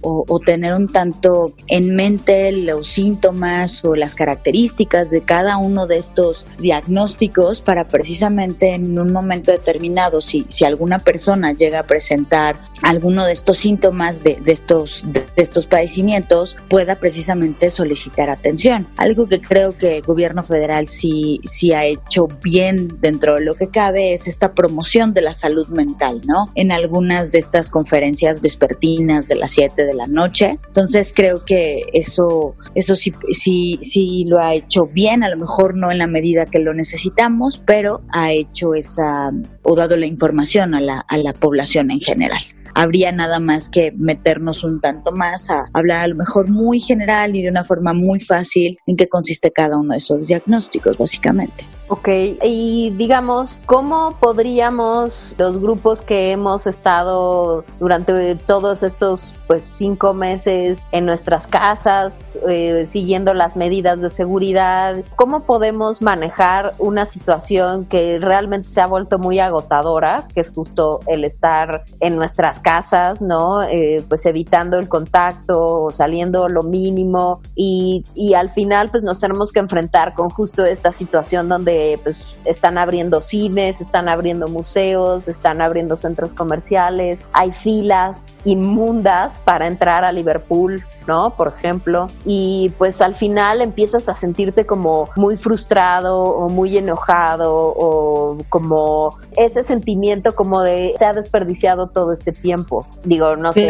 [0.45, 6.47] tener un tanto en mente los síntomas o las características de cada uno de estos
[6.59, 13.25] diagnósticos para precisamente en un momento determinado, si, si alguna persona llega a presentar alguno
[13.25, 18.87] de estos síntomas de, estos, de, estos padecimientos, pueda precisamente solicitar atención.
[18.97, 23.55] Algo que creo que el gobierno federal sí, sí ha hecho bien dentro de lo
[23.55, 26.51] que cabe es esta promoción de la salud mental, ¿no?
[26.55, 30.61] En algunas de estas conferencias vespertinas de las 7 de la noche.
[30.69, 35.77] Entonces creo que eso, eso sí, sí, sí lo ha hecho bien, a lo mejor
[35.77, 39.31] no en la medida que lo necesitamos, pero ha hecho esa
[39.63, 42.41] o dado la información a la, a la población en general.
[42.73, 47.35] habría nada más que meternos un tanto más a hablar a lo mejor muy general
[47.35, 51.65] y de una forma muy fácil en qué consiste cada uno de esos diagnósticos, básicamente.
[51.93, 52.09] Ok,
[52.45, 60.87] y digamos, ¿cómo podríamos los grupos que hemos estado durante todos estos pues cinco meses
[60.93, 68.21] en nuestras casas, eh, siguiendo las medidas de seguridad, cómo podemos manejar una situación que
[68.21, 73.63] realmente se ha vuelto muy agotadora, que es justo el estar en nuestras casas, ¿no?
[73.63, 77.41] Eh, pues evitando el contacto, saliendo lo mínimo.
[77.57, 82.25] Y, y al final pues nos tenemos que enfrentar con justo esta situación donde pues,
[82.45, 90.05] están abriendo cines, están abriendo museos, están abriendo centros comerciales, hay filas inmundas para entrar
[90.05, 91.31] a Liverpool, ¿no?
[91.31, 97.55] Por ejemplo, y pues al final empiezas a sentirte como muy frustrado o muy enojado
[97.55, 102.87] o como ese sentimiento como de se ha desperdiciado todo este tiempo.
[103.05, 103.69] Digo, no sé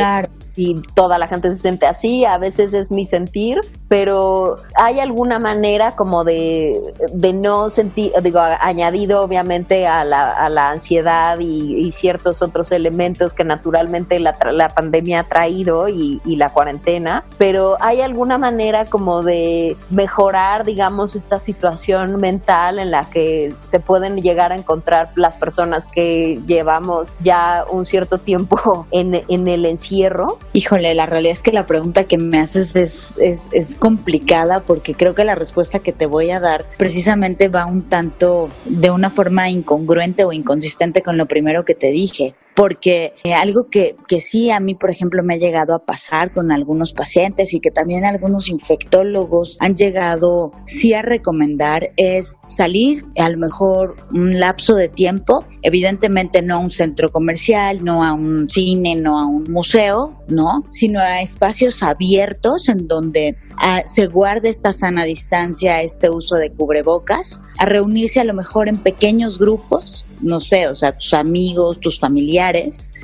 [0.60, 5.38] y toda la gente se siente así, a veces es mi sentir, pero hay alguna
[5.38, 6.78] manera como de,
[7.14, 13.34] de no sentir, digo, añadido obviamente a la, a la ansiedad y, ciertos otros elementos
[13.34, 18.84] que naturalmente la, la pandemia ha traído y, y, la cuarentena, pero hay alguna manera
[18.84, 25.10] como de mejorar, digamos, esta situación mental en la que se pueden llegar a encontrar
[25.16, 31.32] las personas que llevamos ya un cierto tiempo en, en el encierro Híjole, la realidad
[31.32, 35.36] es que la pregunta que me haces es, es, es, complicada porque creo que la
[35.36, 40.32] respuesta que te voy a dar precisamente va un tanto de una forma incongruente o
[40.32, 44.74] inconsistente con lo primero que te dije porque eh, algo que, que sí a mí,
[44.74, 49.56] por ejemplo, me ha llegado a pasar con algunos pacientes y que también algunos infectólogos
[49.60, 56.42] han llegado sí a recomendar es salir a lo mejor un lapso de tiempo, evidentemente
[56.42, 60.64] no a un centro comercial, no a un cine, no a un museo, ¿no?
[60.70, 66.50] Sino a espacios abiertos en donde ah, se guarde esta sana distancia, este uso de
[66.50, 71.80] cubrebocas, a reunirse a lo mejor en pequeños grupos, no sé, o sea, tus amigos,
[71.80, 72.39] tus familiares,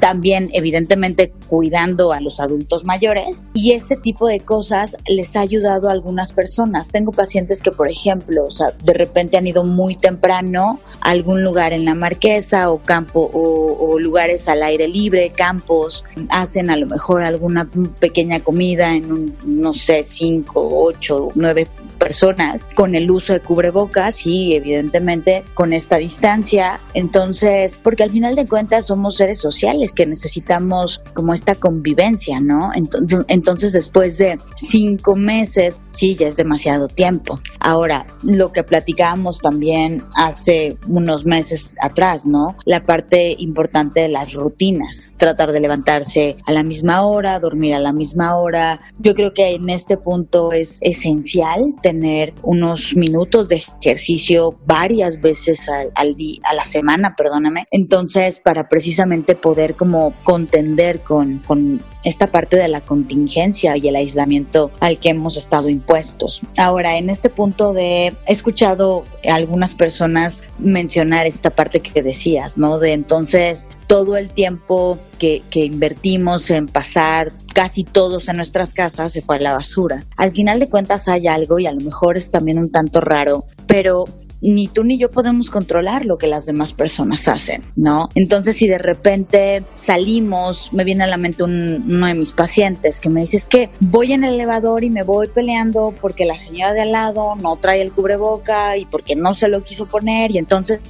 [0.01, 5.88] también evidentemente cuidando a los adultos mayores y este tipo de cosas les ha ayudado
[5.88, 6.88] a algunas personas.
[6.88, 11.42] Tengo pacientes que, por ejemplo, o sea, de repente han ido muy temprano a algún
[11.42, 16.77] lugar en la marquesa o campo o, o lugares al aire libre, campos, hacen a
[16.77, 17.68] lo mejor alguna
[18.01, 24.27] pequeña comida en un, no sé, cinco, ocho, nueve personas con el uso de cubrebocas
[24.27, 26.79] y evidentemente con esta distancia.
[26.94, 32.71] Entonces, porque al final de cuentas somos seres sociales que necesitamos como esta convivencia, ¿no?
[32.75, 37.41] Entonces, entonces después de cinco meses, sí, ya es demasiado tiempo.
[37.59, 42.57] Ahora, lo que platicábamos también hace unos meses atrás, ¿no?
[42.65, 47.81] La parte importante de las rutinas, tratar de levantarse a la misma hora, dormir a
[47.81, 48.81] la misma hora.
[49.01, 55.69] Yo creo que en este punto es esencial tener unos minutos de ejercicio varias veces
[55.69, 57.67] al, día, a la semana, perdóname.
[57.73, 63.97] Entonces, para precisamente poder como contender con, con esta parte de la contingencia y el
[63.97, 66.41] aislamiento al que hemos estado impuestos.
[66.57, 72.59] Ahora, en este punto de, he escuchado a algunas personas mencionar esta parte que decías,
[72.59, 72.79] ¿no?
[72.79, 79.13] De entonces todo el tiempo que, que invertimos en pasar casi todos en nuestras casas
[79.13, 80.05] se fue a la basura.
[80.17, 83.47] Al final de cuentas hay algo y a lo mejor es también un tanto raro,
[83.67, 84.05] pero
[84.53, 88.09] ni tú ni yo podemos controlar lo que las demás personas hacen, ¿no?
[88.15, 93.09] Entonces, si de repente salimos, me viene a la mente uno de mis pacientes que
[93.09, 96.73] me dice, es que voy en el elevador y me voy peleando porque la señora
[96.73, 100.39] de al lado no trae el cubreboca y porque no se lo quiso poner y
[100.39, 100.81] entonces,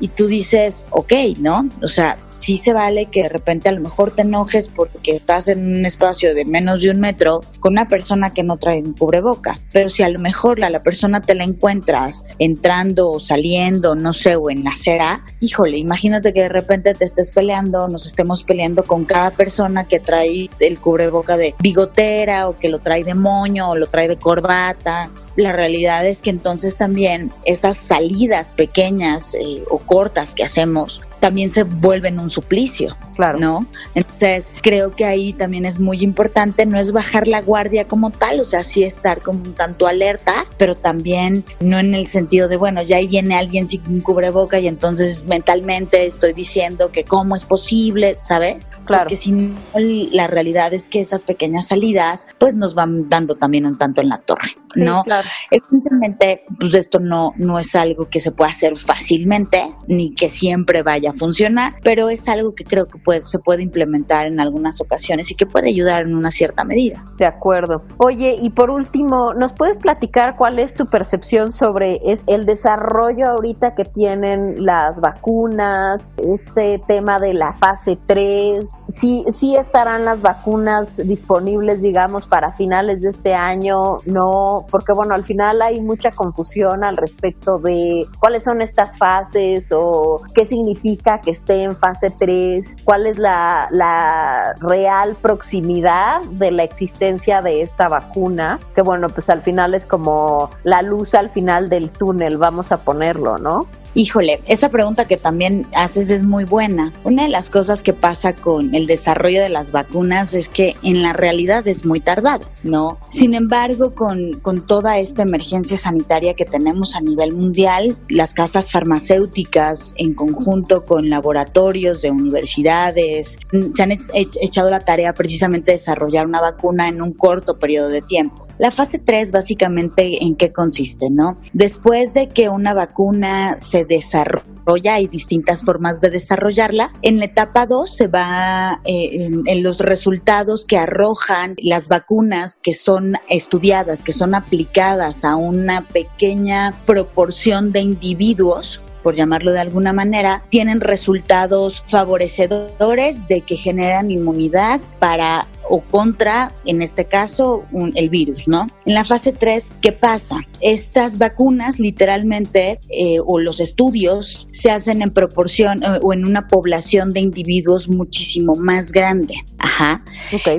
[0.00, 1.68] y tú dices, ok, ¿no?
[1.82, 5.48] O sea, sí se vale que de repente a lo mejor te enojes porque estás
[5.48, 8.92] en un espacio de menos de un metro con una persona que no trae un
[8.92, 9.58] cubreboca.
[9.72, 14.12] Pero si a lo mejor la, la persona te la encuentras entrando o saliendo, no
[14.12, 18.44] sé, o en la acera, híjole, imagínate que de repente te estés peleando, nos estemos
[18.44, 23.14] peleando con cada persona que trae el cubreboca de bigotera o que lo trae de
[23.14, 29.34] moño o lo trae de corbata la realidad es que entonces también esas salidas pequeñas
[29.34, 33.38] eh, o cortas que hacemos también se vuelven un suplicio, claro.
[33.38, 33.66] ¿no?
[33.94, 38.40] Entonces, creo que ahí también es muy importante, no es bajar la guardia como tal,
[38.40, 42.56] o sea, sí estar como un tanto alerta, pero también no en el sentido de,
[42.56, 47.44] bueno, ya ahí viene alguien sin cubreboca y entonces mentalmente estoy diciendo que cómo es
[47.44, 48.70] posible, ¿sabes?
[48.84, 49.04] Claro.
[49.04, 53.66] Porque si no, la realidad es que esas pequeñas salidas, pues nos van dando también
[53.66, 55.02] un tanto en la torre, ¿no?
[55.04, 55.28] claro.
[55.50, 60.82] Evidentemente, pues esto no, no es algo que se pueda hacer fácilmente, ni que siempre
[60.82, 64.80] vaya a funcionar, pero es algo que creo que puede, se puede implementar en algunas
[64.80, 67.04] ocasiones y que puede ayudar en una cierta medida.
[67.18, 67.82] De acuerdo.
[67.98, 73.28] Oye, y por último, ¿nos puedes platicar cuál es tu percepción sobre es el desarrollo
[73.28, 78.80] ahorita que tienen las vacunas, este tema de la fase 3?
[78.88, 83.98] ¿Sí, sí estarán las vacunas disponibles, digamos, para finales de este año?
[84.04, 89.70] No, porque bueno, al final hay mucha confusión al respecto de cuáles son estas fases
[89.72, 96.50] o qué significa que esté en fase 3, cuál es la, la real proximidad de
[96.50, 101.30] la existencia de esta vacuna, que bueno, pues al final es como la luz al
[101.30, 103.66] final del túnel, vamos a ponerlo, ¿no?
[103.98, 106.92] Híjole, esa pregunta que también haces es muy buena.
[107.02, 111.02] Una de las cosas que pasa con el desarrollo de las vacunas es que en
[111.02, 112.98] la realidad es muy tardado, ¿no?
[113.08, 118.70] Sin embargo, con, con toda esta emergencia sanitaria que tenemos a nivel mundial, las casas
[118.70, 123.38] farmacéuticas en conjunto con laboratorios de universidades
[123.72, 128.02] se han echado la tarea precisamente de desarrollar una vacuna en un corto periodo de
[128.02, 128.45] tiempo.
[128.58, 131.38] La fase 3 básicamente en qué consiste, ¿no?
[131.52, 136.92] Después de que una vacuna se desarrolla, hay distintas formas de desarrollarla.
[137.02, 142.74] En la etapa 2 se va eh, en, los resultados que arrojan las vacunas que
[142.74, 149.92] son estudiadas, que son aplicadas a una pequeña proporción de individuos por llamarlo de alguna
[149.92, 157.64] manera, tienen resultados favorecedores de que generan inmunidad para o contra, en este caso,
[157.94, 158.66] el virus, ¿no?
[158.84, 160.40] En la fase 3, ¿qué pasa?
[160.60, 166.48] Estas vacunas, literalmente, eh, o los estudios, se hacen en proporción eh, o en una
[166.48, 169.34] población de individuos muchísimo más grande.
[169.58, 170.04] Ajá.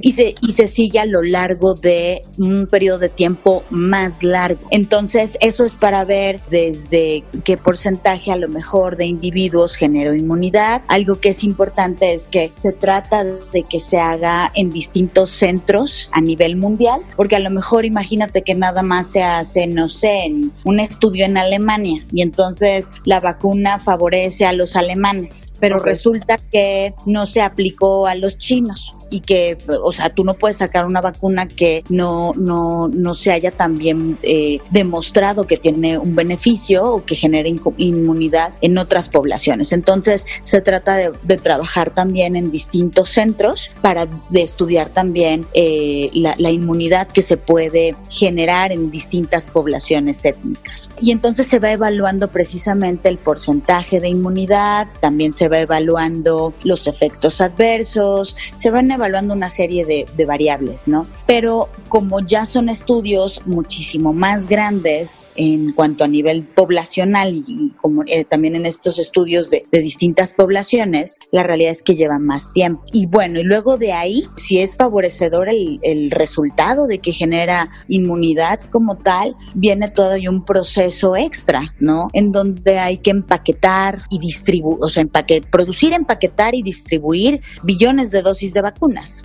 [0.01, 4.59] Y, se, y se sigue a lo largo de un periodo de tiempo más largo.
[4.71, 10.81] Entonces, eso es para ver desde qué porcentaje a lo mejor de individuos generó inmunidad.
[10.87, 15.29] Algo que es importante es que se trata de que se haga en distintos distintos
[15.29, 19.89] centros a nivel mundial, porque a lo mejor imagínate que nada más se hace, no
[19.89, 25.77] sé, en un estudio en Alemania y entonces la vacuna favorece a los alemanes, pero
[25.77, 30.57] resulta que no se aplicó a los chinos y que, o sea, tú no puedes
[30.57, 36.15] sacar una vacuna que no, no, no se haya también eh, demostrado que tiene un
[36.15, 39.71] beneficio o que genere inmunidad en otras poblaciones.
[39.71, 46.49] Entonces, se trata de, trabajar también en distintos centros para estudiar también eh, la, la
[46.49, 50.89] inmunidad que se puede generar en distintas poblaciones étnicas.
[50.99, 56.87] Y entonces se va evaluando precisamente el porcentaje de inmunidad, también se va evaluando los
[56.87, 61.07] efectos adversos, se van evaluando una serie de, variables, ¿no?
[61.25, 68.03] Pero como ya son estudios muchísimo más grandes en cuanto a nivel poblacional y, como
[68.07, 72.83] eh, también en estos estudios de, distintas poblaciones, la realidad es que llevan más tiempo.
[72.91, 77.69] Y bueno, y luego de ahí, si es favorecedor el, el resultado de que genera
[77.87, 82.09] inmunidad como tal, viene todavía un proceso extra, ¿no?
[82.13, 85.05] En donde hay que empaquetar y distribuir, o sea,
[85.49, 88.61] producir, empaquetar y distribuir billones de dosis de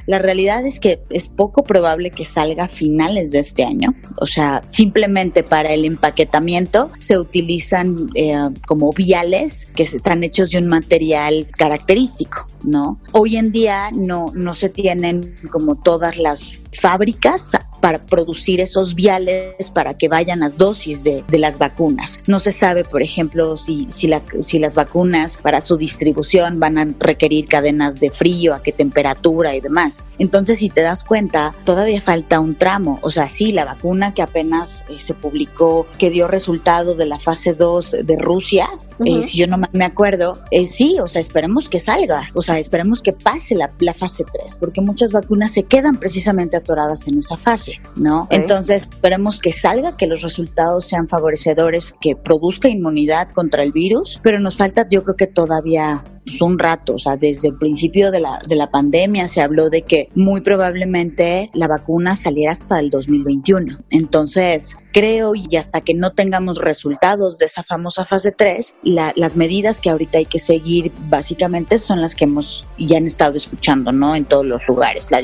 [0.07, 3.95] la realidad es que es poco probable que salga a finales de este año.
[4.21, 8.35] O sea, simplemente para el empaquetamiento se utilizan eh,
[8.67, 13.01] como viales que están hechos de un material característico, ¿no?
[13.13, 17.53] Hoy en día no, no se tienen como todas las fábricas
[17.83, 22.21] para producir esos viales para que vayan las dosis de, las vacunas.
[22.29, 26.79] No se sabe, por ejemplo, si, si, la, si las vacunas para su distribución van
[26.79, 30.05] a requerir cadenas de frío, a qué temperatura y demás.
[30.21, 33.01] Entonces, si te das cuenta, todavía falta un tramo.
[33.03, 37.19] O sea, sí, la vacuna que apenas eh, se publicó, que dio resultado de la
[37.19, 38.69] fase 2 de Rusia,
[39.05, 42.59] eh, si yo no me acuerdo, eh, sí, o sea, esperemos que salga, o sea,
[42.59, 47.19] esperemos que pase la, la fase 3, porque muchas vacunas se quedan precisamente atoradas en
[47.19, 48.27] esa fase, ¿no?
[48.31, 54.21] Entonces, esperemos que salga, que los resultados sean favorecedores, que produzca inmunidad contra el virus,
[54.23, 58.11] pero nos falta, yo creo que todavía pues, un rato, o sea, desde el principio
[58.11, 62.79] de la, de la pandemia se habló de que muy probablemente la vacuna saliera hasta
[62.79, 63.79] el 2021.
[63.91, 69.81] Entonces, creo y hasta que no tengamos resultados de esa famosa fase 3, las medidas
[69.81, 74.15] que ahorita hay que seguir básicamente son las que hemos ya han estado escuchando, ¿no?
[74.15, 75.21] En todos los lugares, la,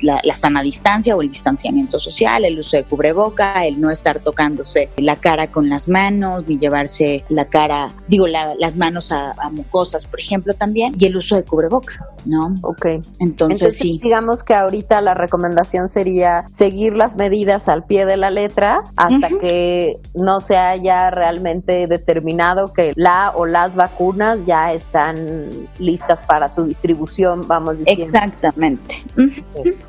[0.00, 4.20] la, la sana distancia o el distanciamiento social, el uso de cubreboca, el no estar
[4.20, 9.50] tocándose la cara con las manos, ni llevarse la cara, digo, las manos a, a
[9.50, 12.54] mucosas, por por ejemplo, también, y el uso de cubreboca, ¿no?
[12.62, 12.86] Ok.
[13.20, 13.98] Entonces, sí.
[14.02, 19.28] Digamos que ahorita la recomendación sería seguir las medidas al pie de la letra hasta
[19.40, 26.48] que no se haya realmente determinado que la o las vacunas ya están listas para
[26.48, 28.04] su distribución, vamos diciendo.
[28.04, 29.02] Exactamente.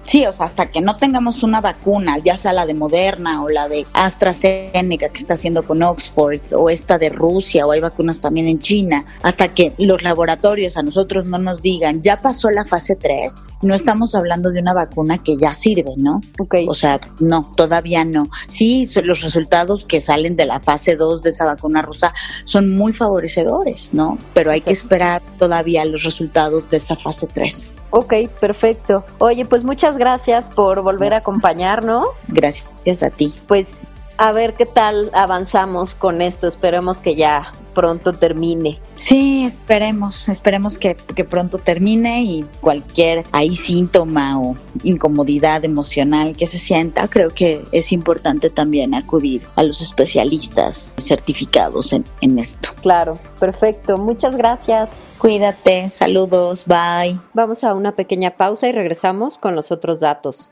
[0.05, 3.49] Sí, o sea, hasta que no tengamos una vacuna, ya sea la de Moderna o
[3.49, 8.21] la de AstraZeneca que está haciendo con Oxford o esta de Rusia o hay vacunas
[8.21, 12.65] también en China, hasta que los laboratorios a nosotros no nos digan, ya pasó la
[12.65, 16.22] fase 3, no estamos hablando de una vacuna que ya sirve, ¿no?
[16.39, 16.55] Ok.
[16.67, 18.30] O sea, no, todavía no.
[18.47, 22.13] Sí, los resultados que salen de la fase 2 de esa vacuna rusa
[22.43, 24.17] son muy favorecedores, ¿no?
[24.34, 27.72] Pero hay que esperar todavía los resultados de esa fase 3.
[27.91, 29.05] Ok, perfecto.
[29.19, 32.07] Oye, pues muchas gracias por volver a acompañarnos.
[32.28, 33.34] Gracias a ti.
[33.47, 36.47] Pues a ver qué tal avanzamos con esto.
[36.47, 38.80] Esperemos que ya pronto termine.
[38.93, 40.95] Sí, esperemos, esperemos que,
[41.28, 47.91] pronto termine y cualquier ahí síntoma o incomodidad emocional que se sienta, creo que es
[47.91, 52.69] importante también acudir a los especialistas certificados en, en esto.
[52.82, 53.97] Claro, perfecto.
[53.97, 55.05] Muchas gracias.
[55.17, 57.19] Cuídate, saludos, bye.
[57.34, 60.51] Vamos a una pequeña pausa y regresamos con los otros datos.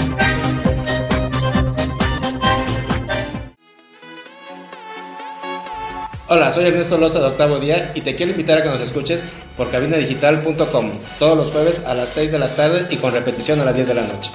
[6.33, 9.25] Hola, soy Ernesto Loza de Octavo Día y te quiero invitar a que nos escuches
[9.57, 13.65] por cabinadigital.com todos los jueves a las 6 de la tarde y con repetición a
[13.65, 14.31] las 10 de la noche.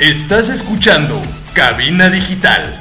[0.00, 1.22] Estás escuchando
[1.54, 2.80] Cabina Digital.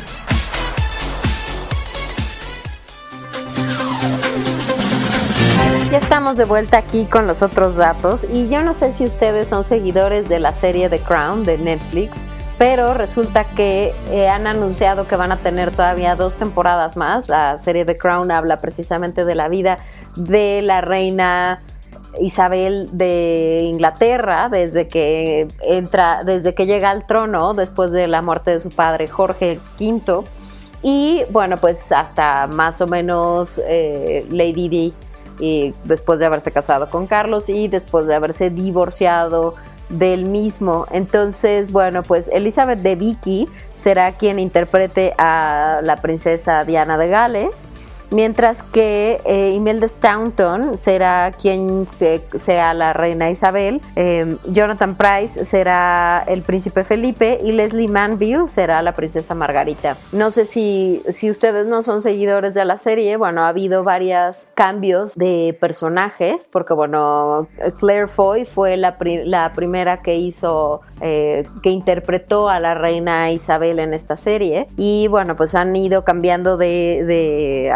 [5.92, 9.48] Ya estamos de vuelta aquí con los otros datos y yo no sé si ustedes
[9.48, 12.18] son seguidores de la serie The Crown de Netflix,
[12.60, 17.30] pero resulta que eh, han anunciado que van a tener todavía dos temporadas más.
[17.30, 19.78] La serie The Crown habla precisamente de la vida
[20.18, 21.62] de la reina
[22.20, 28.52] Isabel de Inglaterra desde que entra, desde que llega al trono después de la muerte
[28.52, 30.24] de su padre Jorge V
[30.84, 34.94] y bueno pues hasta más o menos eh, Lady Di
[35.40, 39.54] y después de haberse casado con Carlos y después de haberse divorciado
[39.90, 40.86] del mismo.
[40.92, 47.68] Entonces, bueno, pues Elizabeth de Vicky será quien interprete a la princesa Diana de Gales
[48.12, 51.88] mientras que eh, Imelda Staunton será quien
[52.36, 58.82] sea la reina Isabel, eh, Jonathan Price será el príncipe Felipe y Leslie Manville será
[58.82, 59.98] la princesa Margarita.
[60.12, 64.48] No sé si, si ustedes no son seguidores de la serie, bueno, ha habido varios
[64.54, 67.48] cambios de personajes, porque bueno,
[67.78, 73.80] Claire Foy fue la, la primera que hizo, eh, que interpretó a la reina Isabel
[73.80, 77.72] en esta serie y bueno, pues han ido cambiando de, de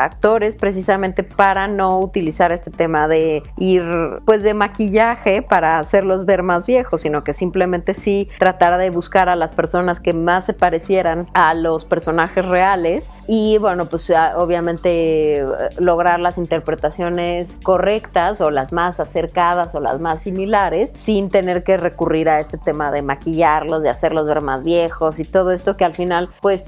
[0.57, 3.83] precisamente para no utilizar este tema de ir
[4.25, 9.27] pues de maquillaje para hacerlos ver más viejos, sino que simplemente sí tratar de buscar
[9.27, 15.43] a las personas que más se parecieran a los personajes reales y bueno pues obviamente
[15.77, 21.75] lograr las interpretaciones correctas o las más acercadas o las más similares sin tener que
[21.75, 25.83] recurrir a este tema de maquillarlos, de hacerlos ver más viejos y todo esto que
[25.83, 26.65] al final pues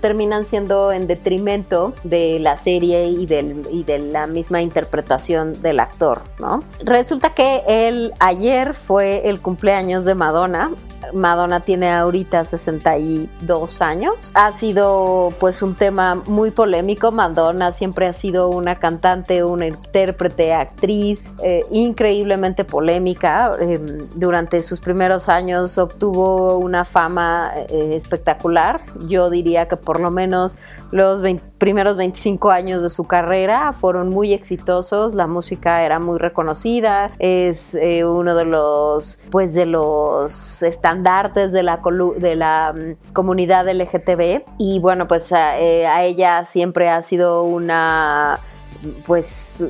[0.00, 5.80] terminan siendo en detrimento de la serie y, del, y de la misma interpretación del
[5.80, 6.62] actor, ¿no?
[6.84, 10.70] Resulta que él ayer fue el cumpleaños de Madonna
[11.12, 14.14] Madonna tiene ahorita 62 años.
[14.34, 17.12] Ha sido pues un tema muy polémico.
[17.12, 23.52] Madonna siempre ha sido una cantante, una intérprete, actriz eh, increíblemente polémica.
[23.60, 28.80] Em, durante sus primeros años obtuvo una fama eh, espectacular.
[29.06, 30.56] Yo diría que por lo menos
[30.90, 36.18] los 20 primeros 25 años de su carrera fueron muy exitosos, la música era muy
[36.18, 40.62] reconocida, es eh, uno de los, pues de los
[40.96, 41.80] estandartes de la,
[42.18, 48.38] de la mm, comunidad LGTB y bueno, pues a ella siempre ha sido una,
[49.06, 49.64] pues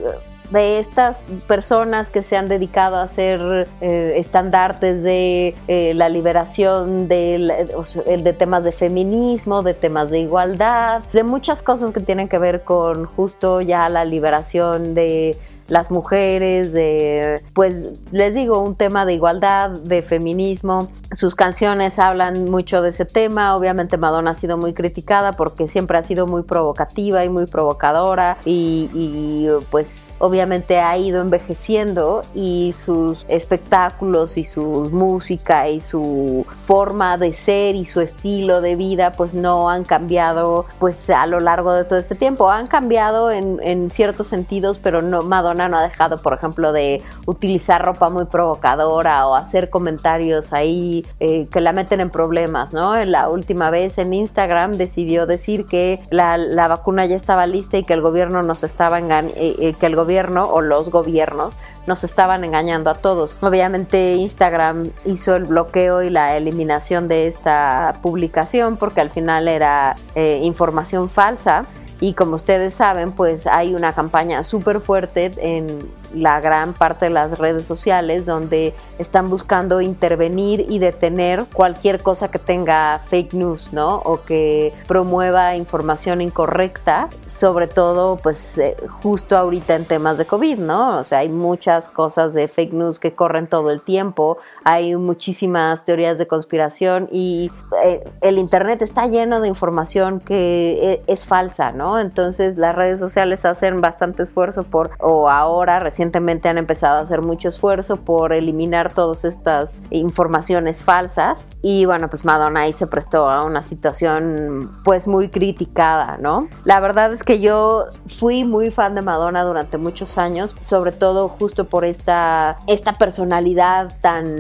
[0.51, 7.09] de estas personas que se han dedicado a hacer eh, estandartes de eh, la liberación
[7.09, 7.66] de,
[8.07, 12.62] de temas de feminismo, de temas de igualdad, de muchas cosas que tienen que ver
[12.62, 15.37] con justo ya la liberación de
[15.69, 20.89] las mujeres, de, pues les digo, un tema de igualdad, de feminismo.
[21.12, 23.57] Sus canciones hablan mucho de ese tema.
[23.57, 28.39] Obviamente Madonna ha sido muy criticada porque siempre ha sido muy provocativa y muy provocadora
[28.45, 37.19] y, pues obviamente ha ido envejeciendo y sus espectáculos y su música y su forma
[37.19, 41.73] de ser y su estilo de vida pues no han cambiado pues a lo largo
[41.73, 42.51] de todo este tiempo.
[42.51, 47.03] Han cambiado en, en ciertos sentidos, pero no Madonna no ha dejado, por ejemplo, de
[47.27, 52.95] utilizar ropa muy provocadora o hacer comentarios ahí eh, que la meten en problemas, ¿no?
[53.05, 56.37] La última vez en Instagram decidió decir que la,
[56.69, 60.45] vacuna ya estaba lista y que el gobierno nos estaba eh, eh, que el gobierno
[60.45, 61.55] o los gobiernos
[61.87, 63.39] nos estaban engañando a todos.
[63.41, 69.95] Obviamente Instagram hizo el bloqueo y la eliminación de esta publicación porque al final era
[70.43, 71.65] información falsa
[72.01, 75.79] y como ustedes saben, pues hay una campaña súper fuerte en
[76.15, 82.29] la gran parte de las redes sociales donde están buscando intervenir y detener cualquier cosa
[82.29, 83.97] que tenga fake news, ¿no?
[84.05, 90.59] O que promueva información incorrecta, sobre todo pues eh, justo ahorita en temas de COVID,
[90.59, 90.99] ¿no?
[90.99, 95.85] O sea, hay muchas cosas de fake news que corren todo el tiempo, hay muchísimas
[95.85, 97.51] teorías de conspiración y
[97.85, 101.99] eh, el Internet está lleno de información que eh, es falsa, ¿no?
[101.99, 107.23] Entonces las redes sociales hacen bastante esfuerzo por, o ahora recientemente han empezado a hacer
[107.23, 113.31] mucho esfuerzo por eliminar todas estas informaciones falsas y bueno, pues Madonna ahí se prestó
[113.31, 116.49] a una situación pues muy criticada, ¿no?
[116.65, 121.31] La verdad es que yo fui muy fan de Madonna durante muchos años, sobre todo
[121.31, 124.39] justo por esta, esta personalidad tan,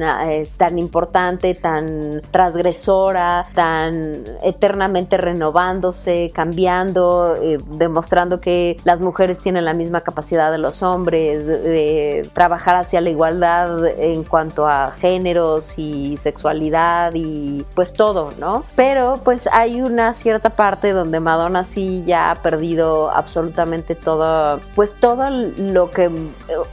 [0.58, 9.72] tan importante, tan transgresora, tan eternamente renovándose, cambiando, eh, demostrando que las mujeres tienen la
[9.72, 16.16] misma capacidad de los hombres, de, trabajar hacia la igualdad en cuanto a géneros y
[16.18, 18.64] sexualidad y pues todo, ¿no?
[18.74, 24.94] Pero pues hay una cierta parte donde Madonna sí ya ha perdido absolutamente todo, pues
[24.94, 26.10] todo lo que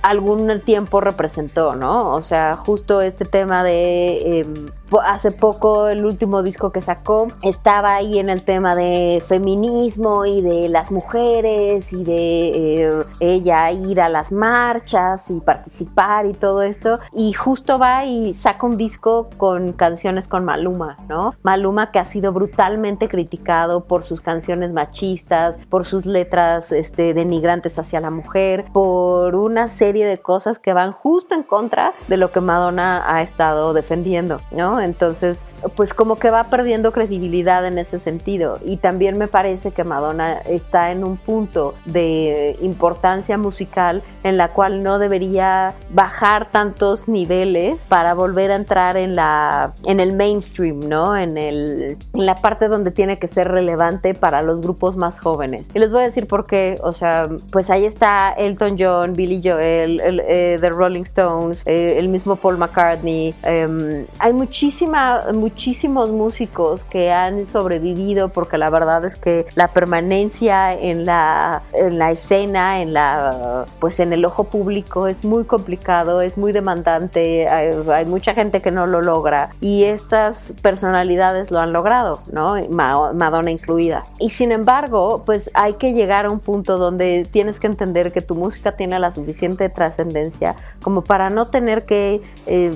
[0.01, 2.13] algún tiempo representó, ¿no?
[2.13, 4.39] O sea, justo este tema de...
[4.39, 4.67] Em,
[5.03, 10.41] hace poco el último disco que sacó estaba ahí en el tema de feminismo y
[10.41, 16.61] de las mujeres y de eh, ella ir a las marchas y participar y todo
[16.61, 21.33] esto y justo va y saca un disco con canciones con Maluma, ¿no?
[21.43, 27.79] Maluma que ha sido brutalmente criticado por sus canciones machistas, por sus letras este, denigrantes
[27.79, 32.31] hacia la mujer, por una serie de cosas que van justo en contra de lo
[32.31, 34.72] que Madonna ha estado defendiendo, ¿no?
[34.81, 35.45] Entonces,
[35.75, 38.59] pues como que va perdiendo credibilidad en ese sentido.
[38.65, 44.49] Y también me parece que Madonna está en un punto de importancia musical en la
[44.49, 50.79] cual no debería bajar tantos niveles para volver a entrar en la en el mainstream,
[50.81, 51.15] ¿no?
[51.17, 55.65] En el en la parte donde tiene que ser relevante para los grupos más jóvenes.
[55.73, 59.41] Y les voy a decir por qué, o sea, pues ahí está Elton John, Billy
[59.43, 63.33] Joel, el, eh, The Rolling Stones, eh, el mismo Paul McCartney.
[63.43, 64.62] Em, hay muchísimos
[65.33, 71.97] muchísimos músicos que han sobrevivido porque la verdad es que la permanencia en la, en
[71.97, 77.47] la escena, en la, pues en el ojo público es muy complicado, es muy demandante,
[77.49, 82.55] hay, mucha gente que no lo logra y estas personalidades lo han logrado, ¿no?
[82.69, 84.03] Madonna incluida.
[84.19, 88.21] Y sin embargo, pues hay que llegar a un punto donde tienes que entender que
[88.21, 92.73] tu música tiene la suficiente trascendencia como para no tener que eh,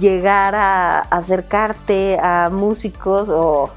[0.00, 3.70] llegar a, a acercarte a músicos o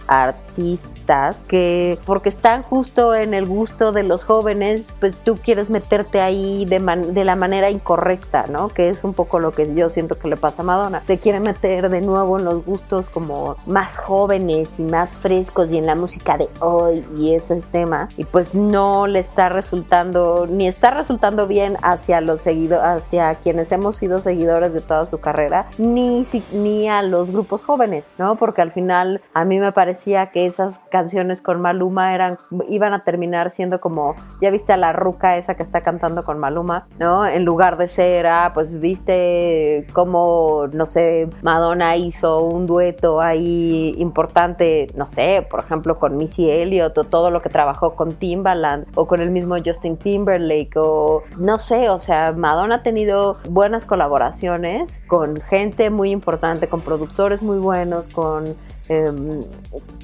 [0.52, 6.22] artistas que porque están justo en el gusto de los jóvenes, pues tú quieres meterte
[6.22, 8.70] ahí de, de la manera incorrecta, ¿no?
[8.70, 11.04] Que es un poco lo que yo siento que le pasa a Madonna.
[11.04, 15.78] Se quiere meter de nuevo en los gustos como más jóvenes y más frescos y
[15.78, 20.48] en la música de hoy y ese es tema y pues no le está resultando
[20.48, 25.20] ni está resultando bien hacia los seguidores, hacia quienes hemos sido seguidores de toda su
[25.20, 28.36] carrera, ni, ni a los grupos jóvenes, ¿no?
[28.36, 32.38] Porque al final a mí me parecía que esas canciones con Maluma eran,
[32.70, 36.40] iban a terminar siendo como, ya viste a la ruca esa que está cantando con
[36.40, 37.26] Maluma, ¿no?
[37.26, 43.96] En lugar de ser, ah, pues viste como, no sé, Madonna hizo un dueto ahí
[43.98, 48.88] importante, no sé, por ejemplo, con Missy Elliott o todo lo que trabajó con Timbaland
[48.96, 53.86] o con el mismo Justin Timberlake o no sé, o sea, Madonna ha tenido buenas
[53.86, 58.56] colaboraciones con gente muy importante, con productores muy buenos, con
[58.90, 59.42] Em,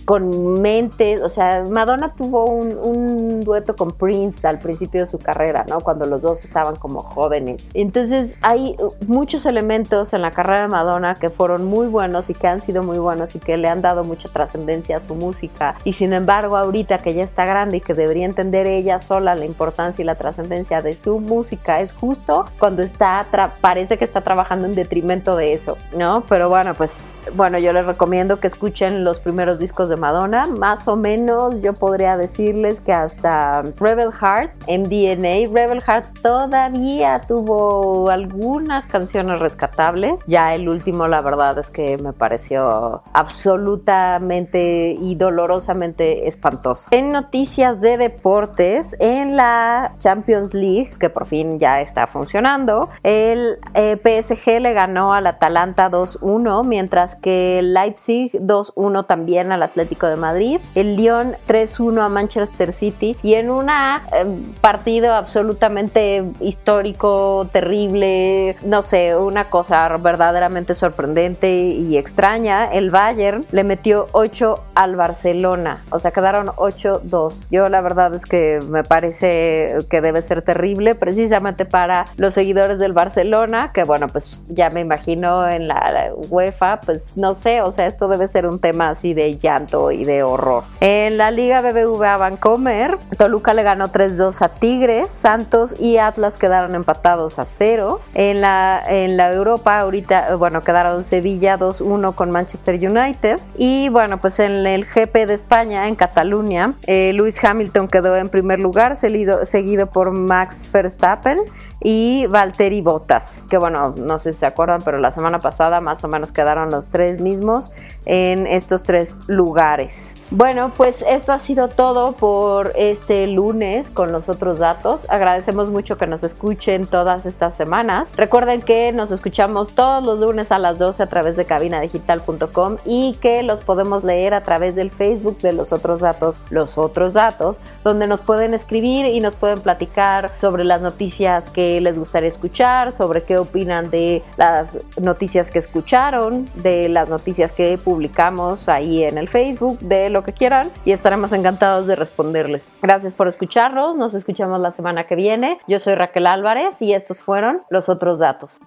[0.05, 5.65] con mentes, o sea, Madonna tuvo un, dueto con Prince al principio de su carrera,
[5.67, 5.81] ¿no?
[5.81, 7.63] Cuando los dos estaban como jóvenes.
[7.73, 8.75] Entonces hay
[9.05, 12.83] muchos elementos en la carrera de Madonna que fueron muy buenos y que han sido
[12.83, 15.75] muy buenos y que le han dado mucha trascendencia a su música.
[15.83, 19.45] Y sin embargo, ahorita que ya está grande y que debería entender ella sola la
[19.45, 23.27] importancia y la trascendencia de su música, es justo cuando está,
[23.59, 26.23] parece que está trabajando en detrimento de eso, ¿no?
[26.29, 30.87] Pero bueno, pues, bueno, yo les recomiendo que escuchen los primeros discos de Madonna, más
[30.87, 38.85] o menos yo podría decirles que hasta Rebel Heart, MDNA, Rebel Heart todavía tuvo algunas
[38.85, 40.23] canciones rescatables.
[40.27, 46.87] Ya el último, la verdad es que me pareció absolutamente y dolorosamente espantoso.
[46.91, 53.57] En noticias de deportes, en la Champions League, que por fin ya está funcionando, el
[53.73, 60.07] eh, PSG le ganó al Atalanta 2-1, mientras que Leipzig 2 1 también al Atlético
[60.07, 67.47] de Madrid, el Lyon 3-1 a Manchester City y en un em, partido absolutamente histórico,
[67.51, 74.95] terrible, no sé, una cosa verdaderamente sorprendente y extraña, el Bayern le metió 8 al
[74.95, 77.47] Barcelona, o sea, quedaron 8-2.
[77.51, 82.79] Yo la verdad es que me parece que debe ser terrible precisamente para los seguidores
[82.79, 87.71] del Barcelona, que bueno, pues ya me imagino en la UEFA, pues no sé, o
[87.71, 90.63] sea, esto debe ser un tema así de llanto y de horror.
[90.81, 96.75] En la Liga BBVA Vancomer, Toluca le ganó 3-2 a Tigres, Santos y Atlas quedaron
[96.75, 97.99] empatados a cero.
[98.13, 103.39] En la, en la Europa ahorita, bueno, quedaron Sevilla 2-1 con Manchester United.
[103.57, 108.29] Y bueno, pues en el GP de España, en Cataluña, eh, Luis Hamilton quedó en
[108.29, 111.37] primer lugar, seguido, seguido por Max Verstappen
[111.81, 116.03] y Valtteri Bottas, que bueno, no sé si se acuerdan, pero la semana pasada más
[116.03, 117.71] o menos quedaron los tres mismos
[118.05, 120.15] en estos tres lugares.
[120.29, 125.07] Bueno, pues esto ha sido todo por este lunes con los otros datos.
[125.09, 128.11] Agradecemos mucho que nos escuchen todas estas semanas.
[128.17, 133.15] Recuerden que nos escuchamos todos los lunes a las 12 a través de cabinadigital.com y
[133.21, 137.61] que los podemos leer a través del Facebook de los otros datos, los otros datos,
[137.85, 142.91] donde nos pueden escribir y nos pueden platicar sobre las noticias que les gustaría escuchar,
[142.91, 149.17] sobre qué opinan de las noticias que escucharon, de las noticias que publicamos ahí en
[149.17, 152.67] el Facebook, de lo que quieran y estaremos encantados de responderles.
[152.81, 155.59] Gracias por escucharnos, nos escuchamos la semana que viene.
[155.67, 158.59] Yo soy Raquel Álvarez y estos fueron los otros datos.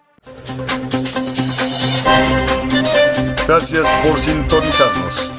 [3.49, 5.33] Gracias por sintonizarnos.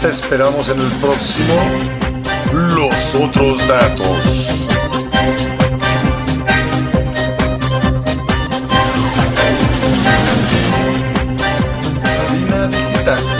[0.00, 1.54] Te esperamos en el próximo
[2.52, 4.68] Los otros datos.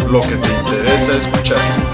[0.09, 1.86] lo que te interesa es